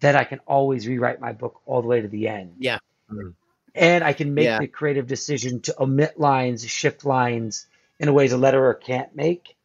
[0.00, 2.54] then I can always rewrite my book all the way to the end.
[2.58, 2.78] Yeah.
[3.10, 3.34] Mhm.
[3.74, 4.58] And I can make Yeah.
[4.60, 7.66] the creative decision to omit lines, shift lines
[7.98, 9.56] in a ways a letterer can't make.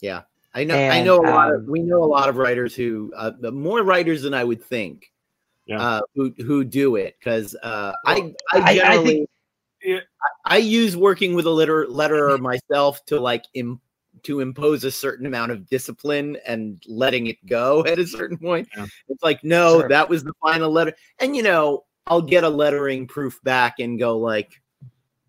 [0.00, 0.22] yeah.
[0.54, 0.74] I know.
[0.74, 1.60] I know a lot of.
[1.60, 5.12] um, We know a lot of writers who, uh, more writers than I would think,
[5.66, 5.80] Yeah.
[5.82, 9.04] uh, who who do it because uh, I I- I I generally.
[9.16, 9.30] think-
[9.82, 10.00] Yeah.
[10.46, 13.80] I use working with a letter letterer myself to like Im-
[14.22, 18.66] to impose a certain amount of discipline and letting it go at a certain point.
[18.74, 18.86] Yeah.
[19.10, 19.88] It's like, no, Sure.
[19.90, 20.94] that was the final letter.
[21.18, 24.60] And you know, I'll get a lettering proof back and go like,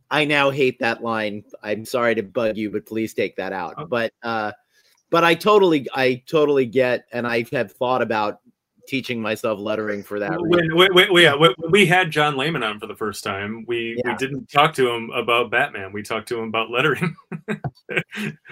[0.10, 1.44] I now hate that line.
[1.64, 3.76] I'm sorry to bug you, but please take that out.
[3.78, 3.86] Oh.
[3.86, 4.52] But uh
[5.10, 8.40] but I totally I totally get and I have thought about
[8.88, 10.74] teaching myself lettering for that reason.
[10.76, 13.66] When, when, when, yeah, when when we had John Layman on for the first time,
[13.68, 14.12] we, Yeah.
[14.12, 15.92] we didn't talk to him about Batman.
[15.92, 17.16] We talked to him about lettering.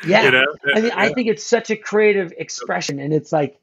[0.06, 0.24] Yeah.
[0.24, 0.46] You know?
[0.76, 3.60] I mean, I think it's such a creative expression, and it's like,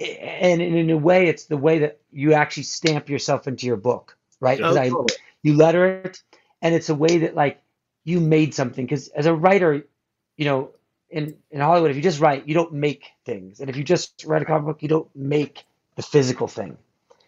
[0.00, 4.16] and in a way, it's the way that you actually stamp yourself into your book,
[4.40, 4.58] right?
[4.58, 4.72] Yeah.
[4.72, 4.90] I,
[5.42, 6.22] you letter it,
[6.62, 7.60] and it's a way that like
[8.04, 8.84] you made something.
[8.84, 9.86] Because as a writer,
[10.36, 10.70] you know,
[11.10, 14.24] in in Hollywood, if you just write, you don't make things, and if you just
[14.24, 15.64] write a comic book, you don't make
[15.96, 16.78] the physical thing.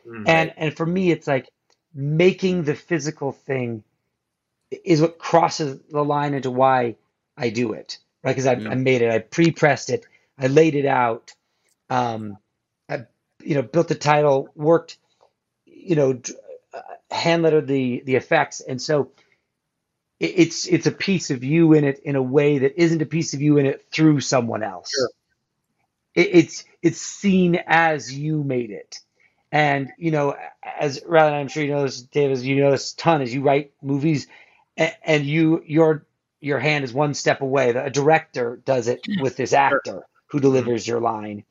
[0.07, 0.28] Mm.
[0.28, 1.49] And and for me, it's like
[1.95, 3.85] making the physical thing
[4.85, 6.97] is what crosses the line into why
[7.37, 8.33] I do it, right?
[8.33, 8.70] Because I, Yeah.
[8.70, 10.07] I made it, I pre-pressed it,
[10.39, 11.35] I laid it out,
[11.93, 12.38] um,
[12.88, 13.05] I
[13.43, 14.97] you know built the title, worked,
[15.66, 16.20] you know,
[16.72, 16.80] uh,
[17.11, 19.12] hand lettered the the effects, and so
[20.18, 23.07] it, it's it's a piece of you in it in a way that isn't a
[23.07, 24.90] piece of you in it through someone else.
[24.97, 25.11] Sure.
[26.14, 29.01] It, it's it's seen as you made it.
[29.51, 30.34] And you know,
[30.80, 33.34] as rather, I'm sure you know this, Dave, as you know this a ton as
[33.34, 34.28] you write movies,
[34.78, 36.07] and, and you your
[36.40, 37.72] your hand is one step away.
[37.72, 41.45] The, a director does it with this actor who delivers your line,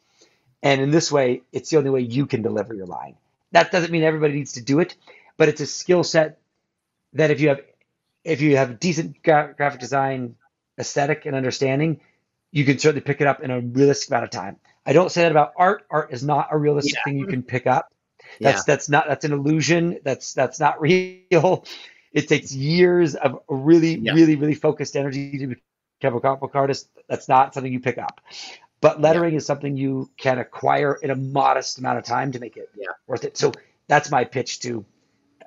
[0.63, 3.15] and in this way, it's the only way you can deliver your line.
[3.51, 4.95] That doesn't mean everybody needs to do it,
[5.37, 6.39] but it's a skill set
[7.13, 7.61] that if you have
[8.23, 10.35] if you have decent gra- graphic design
[10.79, 11.99] aesthetic and understanding,
[12.51, 14.57] you can certainly pick it up in a realistic amount of time.
[14.85, 15.85] I don't say that about art.
[15.89, 17.03] Art is not a realistic Yeah.
[17.03, 17.91] thing you can pick up.
[18.39, 18.51] Yeah.
[18.51, 19.99] That's that's not that's an illusion.
[20.03, 21.65] That's that's not real.
[22.13, 24.13] It takes years of really, Yeah.
[24.13, 26.89] really, really focused energy to become a comic book artist.
[27.07, 28.21] That's not something you pick up.
[28.81, 32.57] But lettering is something you can acquire in a modest amount of time to make
[32.57, 32.87] it Yeah.
[33.07, 33.37] worth it.
[33.37, 33.51] So
[33.87, 34.83] that's my pitch to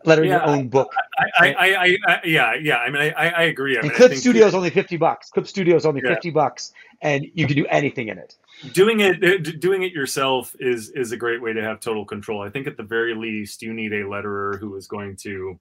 [0.05, 0.93] lettering your Yeah, own book.
[1.19, 2.79] I, I, I, I, yeah, yeah.
[2.79, 3.79] I mean, I, I I agree.
[3.79, 5.31] I mean, Clip Studio is only fifty bucks.
[5.31, 6.15] Clip Studio is only Yeah.
[6.15, 6.73] fifty bucks,
[7.03, 8.37] and you can do anything in it.
[8.73, 12.41] doing it uh, doing it yourself is is a great way to have total control
[12.41, 15.59] i think at the very least you need a letterer who is going to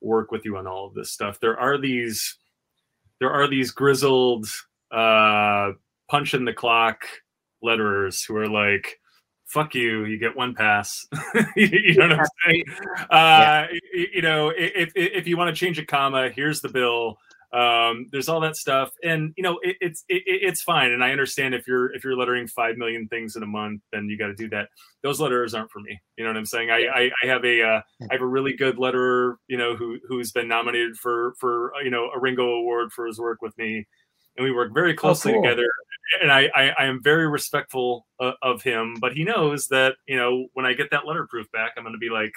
[0.00, 2.38] work with you on all of this stuff there are these
[3.20, 4.46] there are these grizzled
[4.90, 5.72] uh
[6.12, 6.98] punch in the clock
[7.64, 8.98] letterers who are like
[9.46, 11.06] fuck you you get one pass.
[11.56, 12.64] You know what i'm saying?
[13.10, 17.16] Uh you know if if you want to change a comma here's the bill.
[17.52, 18.90] Um there's all that stuff.
[19.02, 20.90] And you know it, it's it, it- it's fine.
[20.92, 24.08] And i understand if you're if you're lettering five million things in a month then
[24.10, 24.68] you got to do that.
[25.02, 25.98] Those letterers aren't for me.
[26.16, 26.70] You know what i'm saying?
[26.70, 29.98] I i, I have a uh, i have a really good letterer you know who
[30.08, 33.56] who's been nominated for for uh, you know a ringo award for his work with
[33.58, 33.86] me
[34.36, 35.42] and we work very closely cool.
[35.42, 35.68] together
[36.22, 40.16] and I, I i am very respectful uh, of him but he knows that you
[40.16, 42.34] know when i get that letter proof back i'm going to be like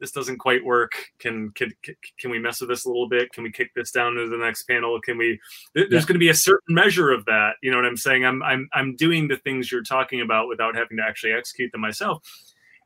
[0.00, 0.92] this doesn't quite work.
[1.18, 1.72] Can, can
[2.18, 3.32] can we mess with this a little bit?
[3.32, 5.00] Can we kick this down to the next panel?
[5.00, 5.40] Can we?
[5.74, 6.00] There's Yeah.
[6.00, 7.54] going to be a certain measure of that.
[7.62, 8.24] You know what I'm saying?
[8.24, 11.80] I'm I'm I'm doing the things you're talking about without having to actually execute them
[11.80, 12.22] myself.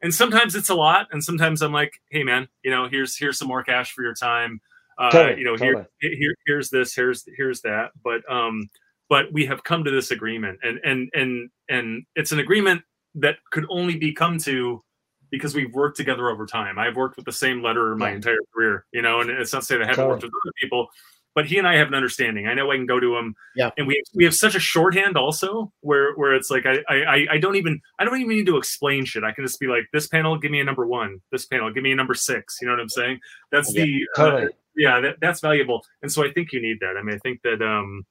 [0.02, 3.38] And sometimes it's a lot, and sometimes I'm like, hey man, you know, here's here's
[3.38, 4.60] some more cash for your time.
[5.00, 5.84] Uh, Totally, you know, totally.
[6.00, 7.90] here, here here's this, here's here's that.
[8.04, 8.68] But um,
[9.08, 12.82] but we have come to this agreement, and and and and it's an agreement
[13.14, 14.84] that could only be come to
[15.30, 16.78] because we've worked together over time.
[16.78, 18.16] I've worked with the same letterer my Yeah.
[18.16, 20.10] entire career, you know, and it's not to say that I haven't Totally.
[20.14, 20.88] worked with other people,
[21.34, 22.46] but he and I have an understanding.
[22.48, 23.70] I know I can go to him, Yeah.
[23.78, 27.38] and we we have such a shorthand also where where it's like I I I
[27.38, 29.22] don't even I don't even need to explain shit.
[29.24, 31.20] I can just be like, this panel, give me a number one.
[31.32, 32.56] This panel, give me a number six.
[32.60, 33.20] You know what I'm saying?
[33.52, 34.44] That's Yeah, the Totally.
[34.46, 35.84] uh, yeah, that, that's valuable.
[36.02, 36.96] And so I think you need that.
[36.98, 38.04] I mean, I think that um,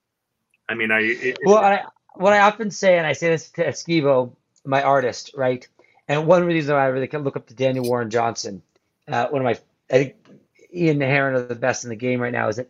[0.68, 1.84] I mean, I it, Well, I,
[2.16, 4.32] what I often say, and I say this to Esquivo,
[4.66, 5.68] my artist, right?
[6.08, 8.62] And one reason why I really can look up to Daniel Warren Johnson,
[9.08, 9.58] uh, one of my,
[9.92, 10.16] I think
[10.74, 12.68] Ian the Heron are the best in the game right now, is that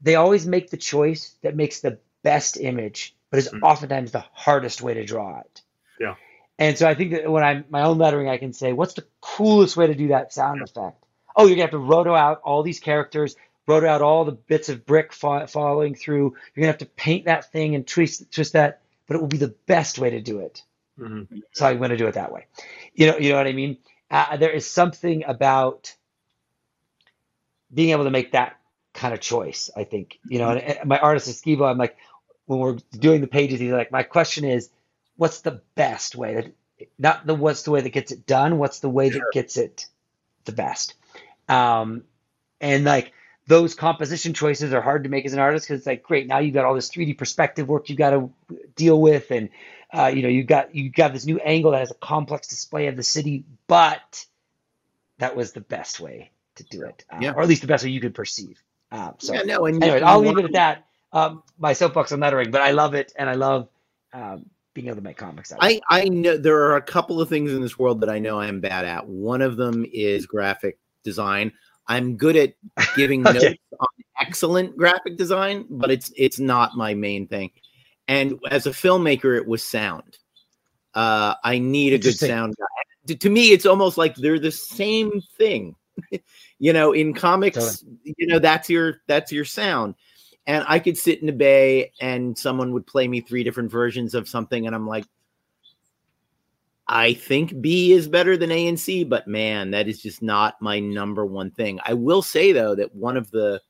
[0.00, 3.62] they always make the choice that makes the best image, but is Mhm.
[3.62, 5.62] oftentimes the hardest way to draw it.
[6.00, 6.16] Yeah.
[6.58, 9.06] And so I think that when I'm my own lettering, I can say, what's the
[9.20, 11.04] coolest way to do that sound effect?
[11.34, 13.36] Oh, you're gonna have to roto out all these characters,
[13.66, 16.34] roto out all the bits of brick fa- following through.
[16.54, 19.36] You're gonna have to paint that thing and twist twist that, but it will be
[19.36, 20.62] the best way to do it.
[20.98, 21.42] Mhm.
[21.52, 22.46] So I'm going to do it that way.
[22.94, 23.78] You know, you know what I mean.
[24.10, 25.94] Uh, there is something about
[27.72, 28.58] being able to make that
[28.96, 29.70] kind of choice.
[29.76, 30.50] I think you know.
[30.50, 31.96] And, and my artist Esquivo, I'm like,
[32.46, 34.70] when we're doing the pages, he's like, my question is,
[35.16, 36.52] what's the best way that,
[36.98, 39.86] not the what's the way that gets it done, what's the way that gets it
[40.44, 40.94] the best.
[41.48, 42.04] Um,
[42.60, 43.12] and like
[43.46, 46.38] those composition choices are hard to make as an artist because it's like, great, now
[46.38, 48.30] you've got all this 3D perspective work you've got to
[48.74, 49.50] deal with, and
[49.92, 52.88] uh, you know, you've got you got this new angle that has a complex display
[52.88, 54.26] of the city, but
[55.18, 57.32] that was the best way to do it, uh, Yeah.
[57.32, 58.60] or at least the best way you could perceive.
[58.96, 60.86] Um, so, yeah, no, and anyway, I'll leave it at that.
[61.12, 63.68] Um, my soapbox on lettering, but I love it, and I love
[64.12, 65.52] um, being able to make comics.
[65.58, 68.40] I I know there are a couple of things in this world that I know
[68.40, 69.06] I'm bad at.
[69.06, 71.52] One of them is graphic design.
[71.88, 72.54] I'm good at
[72.94, 73.38] giving Okay.
[73.38, 73.86] notes on
[74.20, 77.50] excellent graphic design, but it's it's not my main thing.
[78.08, 80.18] And as a filmmaker, it was sound.
[80.94, 82.64] Uh, I need a good sound guy.
[83.08, 85.74] To, to me, it's almost like they're the same thing.
[86.58, 89.94] you know, in comics, you know that's your that's your sound.
[90.46, 94.14] And I could sit in a bay and someone would play me three different versions
[94.14, 95.04] of something, and I'm like,
[96.88, 100.60] I think B is better than A and C, but man, that is just not
[100.62, 101.80] my number one thing.
[101.84, 103.60] I will say though that one of the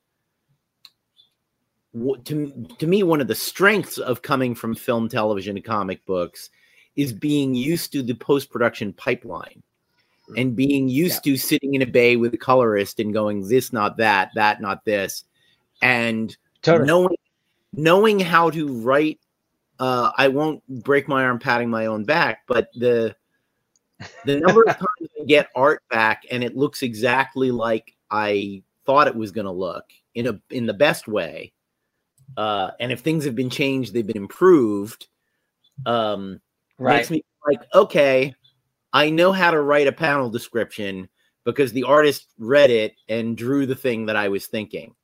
[2.25, 6.51] to, to me one of the strengths of coming from film, television, to comic books
[6.95, 9.63] is being used to the post production pipeline
[10.37, 13.97] and being used to sitting in a bay with a colorist and going this not
[13.97, 15.25] that that not this
[15.83, 16.87] and totally.
[16.87, 17.17] knowing
[17.73, 19.21] knowing how to write
[19.79, 23.15] uh i won't break my arm patting my own back but the
[24.25, 29.09] the number of times i get art back and it looks exactly like i thought
[29.09, 31.53] it was going to look in a in the best way
[32.37, 35.07] uh and if things have been changed they've been improved
[35.85, 36.41] um
[36.79, 36.97] right.
[36.97, 38.35] makes me like okay
[38.97, 41.09] i know how to write a panel description
[41.45, 44.95] because the artist read it and drew the thing that i was thinking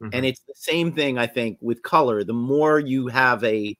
[0.00, 0.10] Mhm.
[0.14, 3.76] and it's the same thing i think with color the more you have a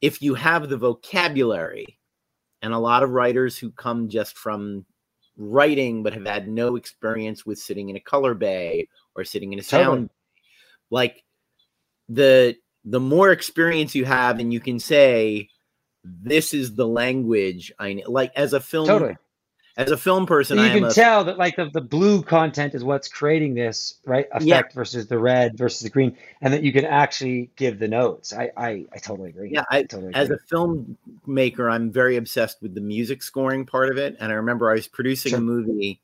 [0.00, 1.98] if you have the vocabulary
[2.62, 4.84] and a lot of writers who come just from
[5.36, 9.58] writing but have had no experience with sitting in a color bay or sitting in
[9.58, 10.08] a sound Totally.
[10.90, 11.24] like
[12.08, 15.48] the the more experience you have and you can say
[16.04, 19.16] this is the language i ne-" like as a film Totally.
[19.76, 21.80] as a film person So i you am can a tell that like the, the
[21.80, 24.62] blue content is what's creating this right effect Yeah.
[24.74, 28.32] versus the red versus the green, and that you can actually give the notes.
[28.32, 29.50] I I, I totally agree.
[29.52, 30.20] yeah i totally agree.
[30.20, 34.16] as a filmmaker, I'm very obsessed with the music scoring part of it.
[34.20, 35.38] And I remember I was producing Sure.
[35.38, 36.00] a movie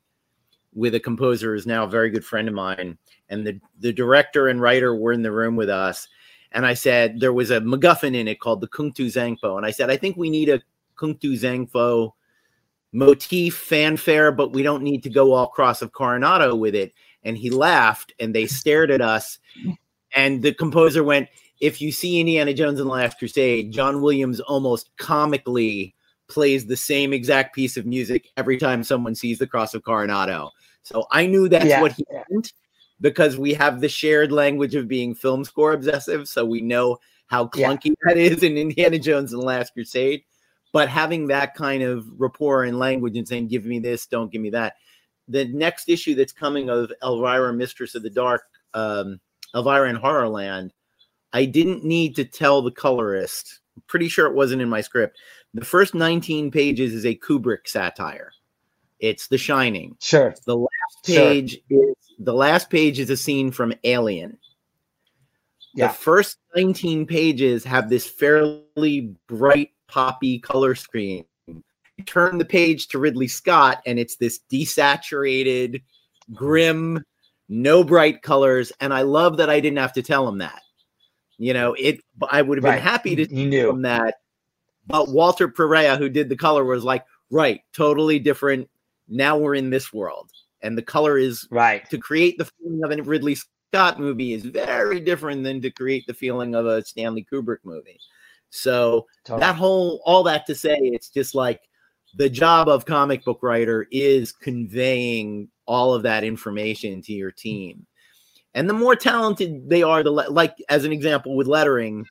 [0.73, 2.97] with a composer who's now a very good friend of mine.
[3.29, 6.07] And the, the director and writer were in the room with us.
[6.51, 9.57] And I said, there was a MacGuffin in it called the Kung Tu Zangfo.
[9.57, 10.61] And I said, I think we need a
[10.95, 12.13] Kung Tu Zangfo
[12.93, 16.93] motif fanfare, but we don't need to go all cross of Coronado with it.
[17.23, 19.39] And he laughed and they stared at us.
[20.15, 21.27] And the composer went,
[21.59, 25.95] if you see Indiana Jones and the Last Crusade, John Williams almost comically
[26.27, 30.51] plays the same exact piece of music every time someone sees the Cross of Coronado.
[30.83, 32.53] So I knew that's Yeah, what he meant
[33.01, 36.27] because we have the shared language of being film score obsessive.
[36.27, 37.69] So we know how Yeah.
[37.69, 40.23] clunky that is in Indiana Jones and the Last Crusade.
[40.73, 44.41] But having that kind of rapport and language and saying, give me this, don't give
[44.41, 44.75] me that.
[45.27, 48.43] The next issue that's coming of Elvira, Mistress of the Dark,
[48.73, 49.19] um,
[49.55, 50.71] Elvira in Horrorland,
[51.33, 53.59] I didn't need to tell the colorist.
[53.75, 55.17] I'm pretty sure it wasn't in my script.
[55.53, 58.31] The first 19 pages is a Kubrick satire.
[58.99, 59.95] It's The Shining.
[59.99, 60.33] Sure.
[60.45, 61.15] The last Sure.
[61.15, 64.37] page is the last page is a scene from Alien.
[65.75, 65.89] Yeah.
[65.89, 71.25] The first 19 pages have this fairly bright poppy color scheme.
[72.05, 75.81] turn the page to Ridley Scott, and it's this desaturated,
[76.31, 77.03] grim,
[77.49, 78.71] no bright colors.
[78.79, 80.61] And I love that I didn't have to tell him that.
[81.39, 81.99] You know, it.
[82.29, 82.81] I would have been Right.
[82.81, 83.69] happy to You tell knew.
[83.71, 84.15] him that.
[84.85, 88.69] But Walter Pereyra, who did the color, was like, right, totally different.
[89.07, 90.31] Now we're in this world,
[90.61, 91.87] and the color is Right.
[91.89, 96.05] to create the feeling of a Ridley Scott movie is very different than to create
[96.07, 97.99] the feeling of a Stanley Kubrick movie.
[98.49, 99.41] So Totally.
[99.41, 101.61] that whole all that to say, it's just like
[102.15, 107.85] the job of comic book writer is conveying all of that information to your team.
[108.53, 112.05] And the more talented they are, the le- like as an example with lettering,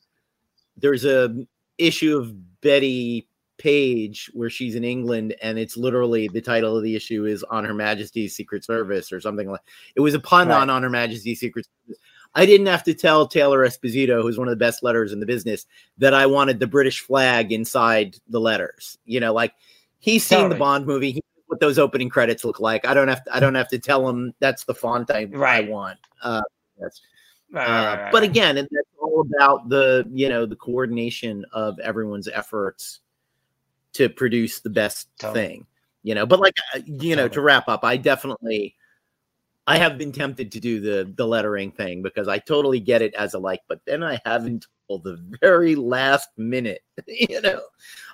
[0.76, 1.34] there's a
[1.78, 3.28] issue of Bettie
[3.58, 7.64] Page where she's in England, and it's literally the title of the issue is on
[7.64, 9.60] Her Majesty's Secret Service or something like.
[9.94, 10.60] It was a pun Right.
[10.60, 12.00] on on Her Majesty's Secret Service.
[12.34, 15.26] I didn't have to tell Taylor Esposito, who's one of the best letters in the
[15.26, 15.64] business,
[15.98, 18.98] that I wanted the British flag inside the letters.
[19.06, 19.54] You know, like
[20.00, 21.12] he's seen the Bond movie.
[21.12, 22.84] He knows what those opening credits look like.
[22.86, 23.34] I don't have to.
[23.34, 25.64] I don't have to tell him that's the font I, Right.
[25.64, 25.98] I want.
[26.22, 26.42] Uh,
[26.78, 27.00] that's
[27.52, 31.78] Right, uh, right, but again, it- that's all about the you know the coordination of
[31.78, 33.00] everyone's efforts
[33.96, 35.40] to produce the best Totally.
[35.46, 35.66] thing.
[36.02, 38.76] You know, but like uh, you know, to wrap up, I definitely
[39.66, 43.14] I have been tempted to do the the lettering thing because I totally get it
[43.14, 46.82] as a like, but then I haven't till the very last minute.
[47.06, 47.60] you know,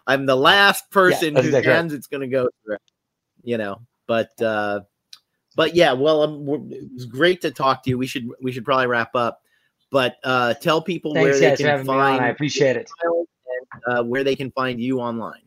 [0.07, 2.79] I'm the last person that's whose exactly hands it's going to go through.
[3.43, 4.81] You know, but uh
[5.55, 7.99] but yeah, well, um, it was great to talk to you.
[7.99, 9.43] We should we should probably wrap up,
[9.91, 12.91] but uh tell people Thanks, where they guys, can find I appreciate it.
[13.05, 15.43] and uh, where they can find you online.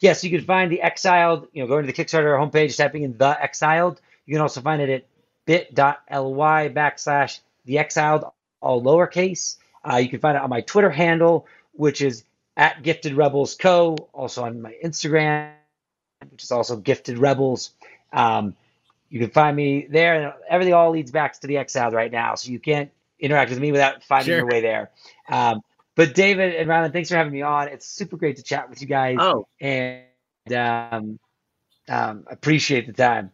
[0.00, 3.16] Yes, you can find the Exiled, you know, going to the Kickstarter homepage, typing in
[3.18, 4.00] the Exiled.
[4.26, 5.06] You can also find it at
[5.44, 8.24] bit.ly backslash the Exiled,
[8.60, 9.56] all lowercase.
[9.84, 12.24] Uh, you can find it on my Twitter handle, which is
[12.56, 13.96] at Gifted Rebels Co.
[14.12, 15.52] Also on my Instagram,
[16.30, 17.70] which is also Gifted Rebels.
[18.12, 18.54] Um,
[19.10, 22.34] you can find me there, and everything all leads back to the Exiled right now.
[22.34, 24.36] So you can't interact with me without finding Sure.
[24.38, 24.90] your way there.
[25.28, 25.62] Um,
[25.98, 27.66] but David and Rylend, thanks for having me on.
[27.66, 30.04] It's super great to chat with you guys Oh, and
[30.54, 31.18] um,
[31.88, 33.32] um, appreciate the time.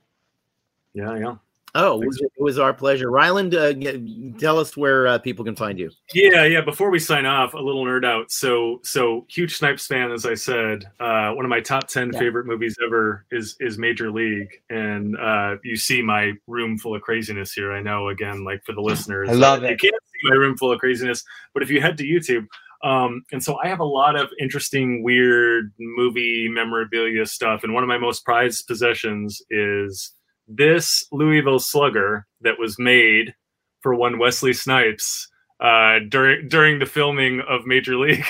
[0.94, 1.34] Yeah, yeah.
[1.76, 3.10] Oh, it was, it was our pleasure.
[3.10, 5.90] Rylend, uh, tell us where uh, people can find you.
[6.12, 6.60] Yeah, yeah.
[6.60, 8.30] Before we sign off, a little nerd out.
[8.30, 10.84] So, so huge Snipes fan, as I said.
[11.00, 12.18] Uh, one of my top ten Yeah.
[12.20, 17.02] favorite movies ever is is Major League, and uh, you see my room full of
[17.02, 17.72] craziness here.
[17.72, 19.70] I know, again, like for the listeners, I love it.
[19.70, 22.46] You can't see my room full of craziness, but if you head to YouTube,
[22.84, 27.82] um, and so I have a lot of interesting, weird movie memorabilia stuff, and one
[27.82, 30.12] of my most prized possessions is
[30.48, 33.34] this Louisville Slugger that was made
[33.80, 35.28] for one Wesley Snipes
[35.60, 38.26] uh, during during the filming of Major League.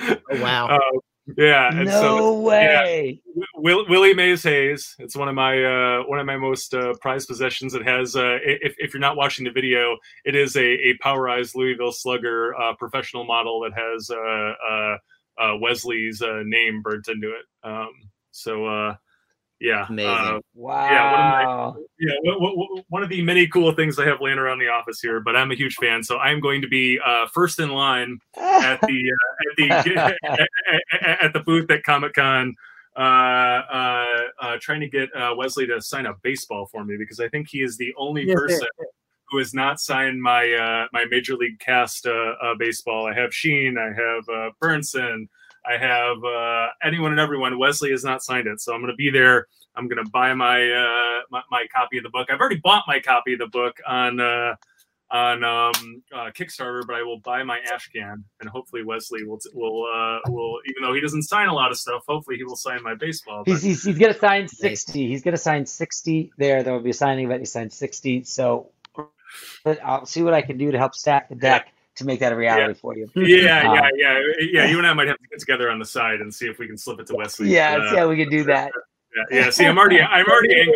[0.00, 0.78] Oh, wow.
[1.28, 3.20] Uh, yeah, and no so way.
[3.54, 4.96] Will, Willie Mays Hayes.
[4.98, 7.74] It's one of my uh, one of my most uh, prized possessions.
[7.74, 11.54] It has, uh, if, if you're not watching the video, it is a, a powerized
[11.54, 14.96] Louisville Slugger uh, professional model that has uh, uh,
[15.38, 17.44] uh, Wesley's uh, name burnt into it.
[17.62, 17.92] Um,
[18.32, 18.96] so uh,
[19.62, 20.10] yeah, Amazing.
[20.36, 21.76] uh, Wow.
[22.00, 25.00] yeah, w- w- one of the many cool things I have laying around the office
[25.00, 25.20] here.
[25.20, 28.80] But I'm a huge fan, so I'm going to be uh, first in line at
[28.80, 29.70] the uh, at the
[30.28, 32.54] at, at- at the booth at Comic Con,
[32.96, 34.06] uh, uh,
[34.40, 37.48] uh, trying to get uh, Wesley to sign a baseball for me because I think
[37.48, 38.34] he is the only Yeah.
[38.34, 38.66] person
[39.30, 42.10] who has not signed my uh, my Major League Cast uh,
[42.42, 43.06] uh, baseball.
[43.06, 45.28] I have Sheen, I have uh, Bernsen,
[45.66, 47.58] I have uh, anyone and everyone.
[47.58, 49.46] Wesley has not signed it, so I'm going to be there.
[49.74, 52.28] I'm going to buy my, uh, my my copy of the book.
[52.30, 54.20] I've already bought my copy of the book on.
[54.20, 54.56] Uh,
[55.10, 59.38] on um, uh, Kickstarter, but I will buy my ash can, and hopefully Wesley will
[59.52, 62.56] will uh, will even though he doesn't sign a lot of stuff, hopefully he will
[62.56, 63.42] sign my baseball.
[63.44, 65.08] He's, But, he's, he's going to sign 60.
[65.08, 66.62] He's going to sign 60 there.
[66.62, 67.40] There will be a signing event.
[67.40, 68.24] He signed 60.
[68.24, 68.70] So
[69.64, 72.32] but I'll see what I can do to help stack the deck to make that
[72.32, 73.08] a reality for you.
[73.16, 74.20] yeah, Um, yeah, yeah,
[74.50, 74.66] yeah.
[74.70, 76.66] You and I might have to get together on the side and see if we
[76.66, 77.48] can slip it to Wesley.
[77.52, 78.72] Yeah, Uh, see how we can do that.
[79.16, 79.50] yeah, yeah.
[79.50, 80.74] See, I'm already, I'm already angry.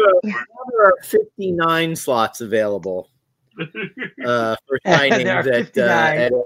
[0.70, 3.10] There are 59 slots available
[3.58, 6.18] uh, for There signings at, uh, 59.
[6.18, 6.38] at Yeah,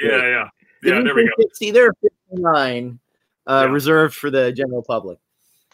[0.00, 0.48] yeah,
[0.82, 1.02] yeah.
[1.02, 1.44] There we go.
[1.54, 1.94] See, there are
[2.30, 2.98] 59
[3.46, 3.72] uh, Yeah.
[3.72, 5.18] reserved for the general public.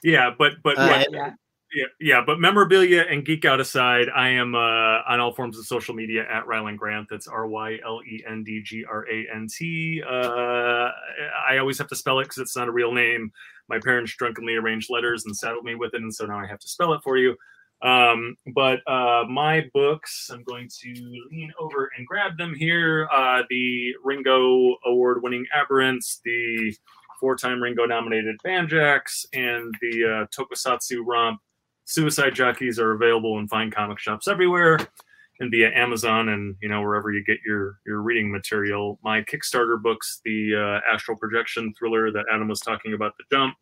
[0.02, 1.30] Yeah, but but Uh, yeah, Yeah.
[1.72, 4.58] Yeah, yeah, but memorabilia and geek out aside, I am uh,
[5.08, 7.06] on all forms of social media at Rylend Grant.
[7.08, 10.02] That's R Y L E N D G R A N T.
[10.04, 10.88] Uh,
[11.48, 13.30] I always have to spell it because it's not a real name.
[13.68, 16.58] My parents drunkenly arranged letters and saddled me with it, and so now I have
[16.58, 17.36] to spell it for you.
[17.82, 20.92] Um, but uh, my books, I'm going to
[21.30, 23.08] lean over and grab them here.
[23.14, 26.74] Uh, the Ringo Award winning Aberrants, the
[27.20, 31.40] four-time Ringo nominated Banjax, and the uh, Tokusatsu romp
[31.90, 34.78] Suicide Jockeys are available in fine comic shops everywhere
[35.40, 39.00] and via Amazon and you know wherever you get your your reading material.
[39.02, 43.56] My Kickstarter books, the uh, astral projection thriller that Adam was talking about, The Jump,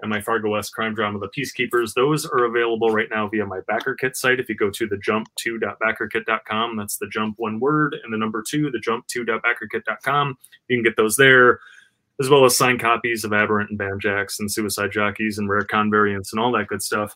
[0.00, 1.94] and my Fargo West crime drama, The Peacekeepers.
[1.94, 4.40] Those are available right now via my BackerKit site.
[4.40, 8.72] If you go to the jump2.backerkit.com, that's the jump one word and the number two,
[8.72, 10.36] the jump2.backerkit.com.
[10.66, 11.60] You can get those there.
[12.20, 15.88] As well as signed copies of Aberrant and Banjax and Suicide Jockeys and Rare Con
[15.88, 17.14] variants and all that good stuff.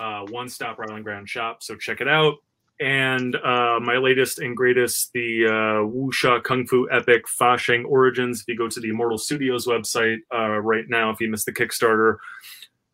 [0.00, 1.62] Uh, one stop Rylend Grant shop.
[1.62, 2.36] So check it out
[2.80, 8.40] and uh, my latest and greatest, the uh, Wuxia Kung Fu Epic Fa Sheng Origins.
[8.40, 11.52] If you go to the Immortal Studios website uh, right now, if you missed the
[11.52, 12.16] Kickstarter,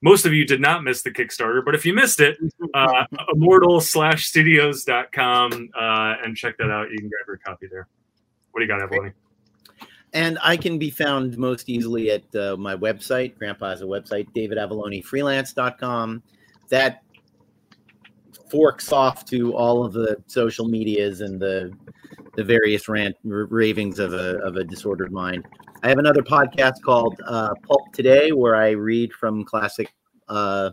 [0.02, 2.38] most of you did not miss the Kickstarter, but if you missed it,
[2.74, 6.90] uh, immortal slash studios.com uh, and check that out.
[6.90, 7.86] You can grab your copy there.
[8.50, 9.12] What do you got, Avallone?
[10.12, 13.38] And I can be found most easily at uh, my website.
[13.38, 16.22] Grandpa has a website, davidavallonefreelance.com.
[16.70, 17.02] That
[18.50, 21.72] forks off to all of the social medias and the
[22.36, 25.46] the various rant ravings of a of a disordered mind.
[25.82, 29.92] I have another podcast called uh, Pulp Today, where I read from classic
[30.28, 30.70] uh,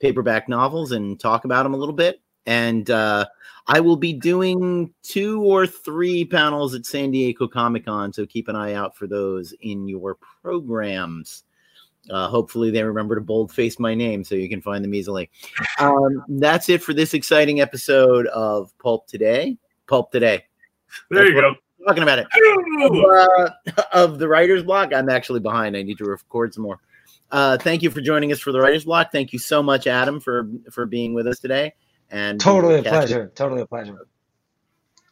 [0.00, 2.20] paperback novels and talk about them a little bit.
[2.44, 3.26] And uh,
[3.66, 8.48] I will be doing two or three panels at San Diego Comic Con, so keep
[8.48, 11.44] an eye out for those in your programs.
[12.10, 15.30] Uh, hopefully, they remember to boldface my name so you can find them easily.
[15.78, 19.56] Um, that's it for this exciting episode of Pulp Today.
[19.88, 20.44] Pulp Today.
[21.10, 21.54] There that's you go.
[21.86, 22.26] talking about it.
[22.84, 24.92] Of, uh, of, the writer's block.
[24.92, 25.76] I'm actually behind.
[25.76, 26.78] I need to record some more.
[27.32, 29.10] Uh, thank you for joining us for the writer's block.
[29.10, 31.74] Thank you so much, Adam, for for being with us today.
[32.10, 33.24] And totally a pleasure.
[33.24, 33.36] It.
[33.36, 34.06] Totally a pleasure.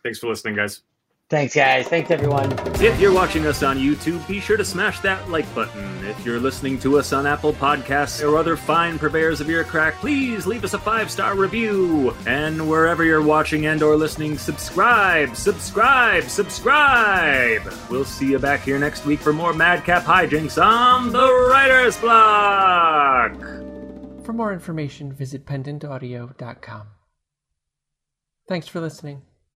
[0.04, 0.82] Thanks for listening, guys.
[1.30, 1.86] Thanks, guys.
[1.86, 2.52] Thanks, everyone.
[2.82, 6.04] If you're watching us on YouTube, be sure to smash that like button.
[6.04, 9.94] If you're listening to us on Apple Podcasts or other fine purveyors of ear crack,
[9.94, 12.16] please leave us a five-star review.
[12.26, 17.62] And wherever you're watching and or listening, subscribe, subscribe, subscribe.
[17.88, 23.38] We'll see you back here next week for more Madcap hijinks on the Writer's Block.
[24.24, 26.88] For more information, visit pendantaudio.com.
[28.48, 29.22] Thanks for listening.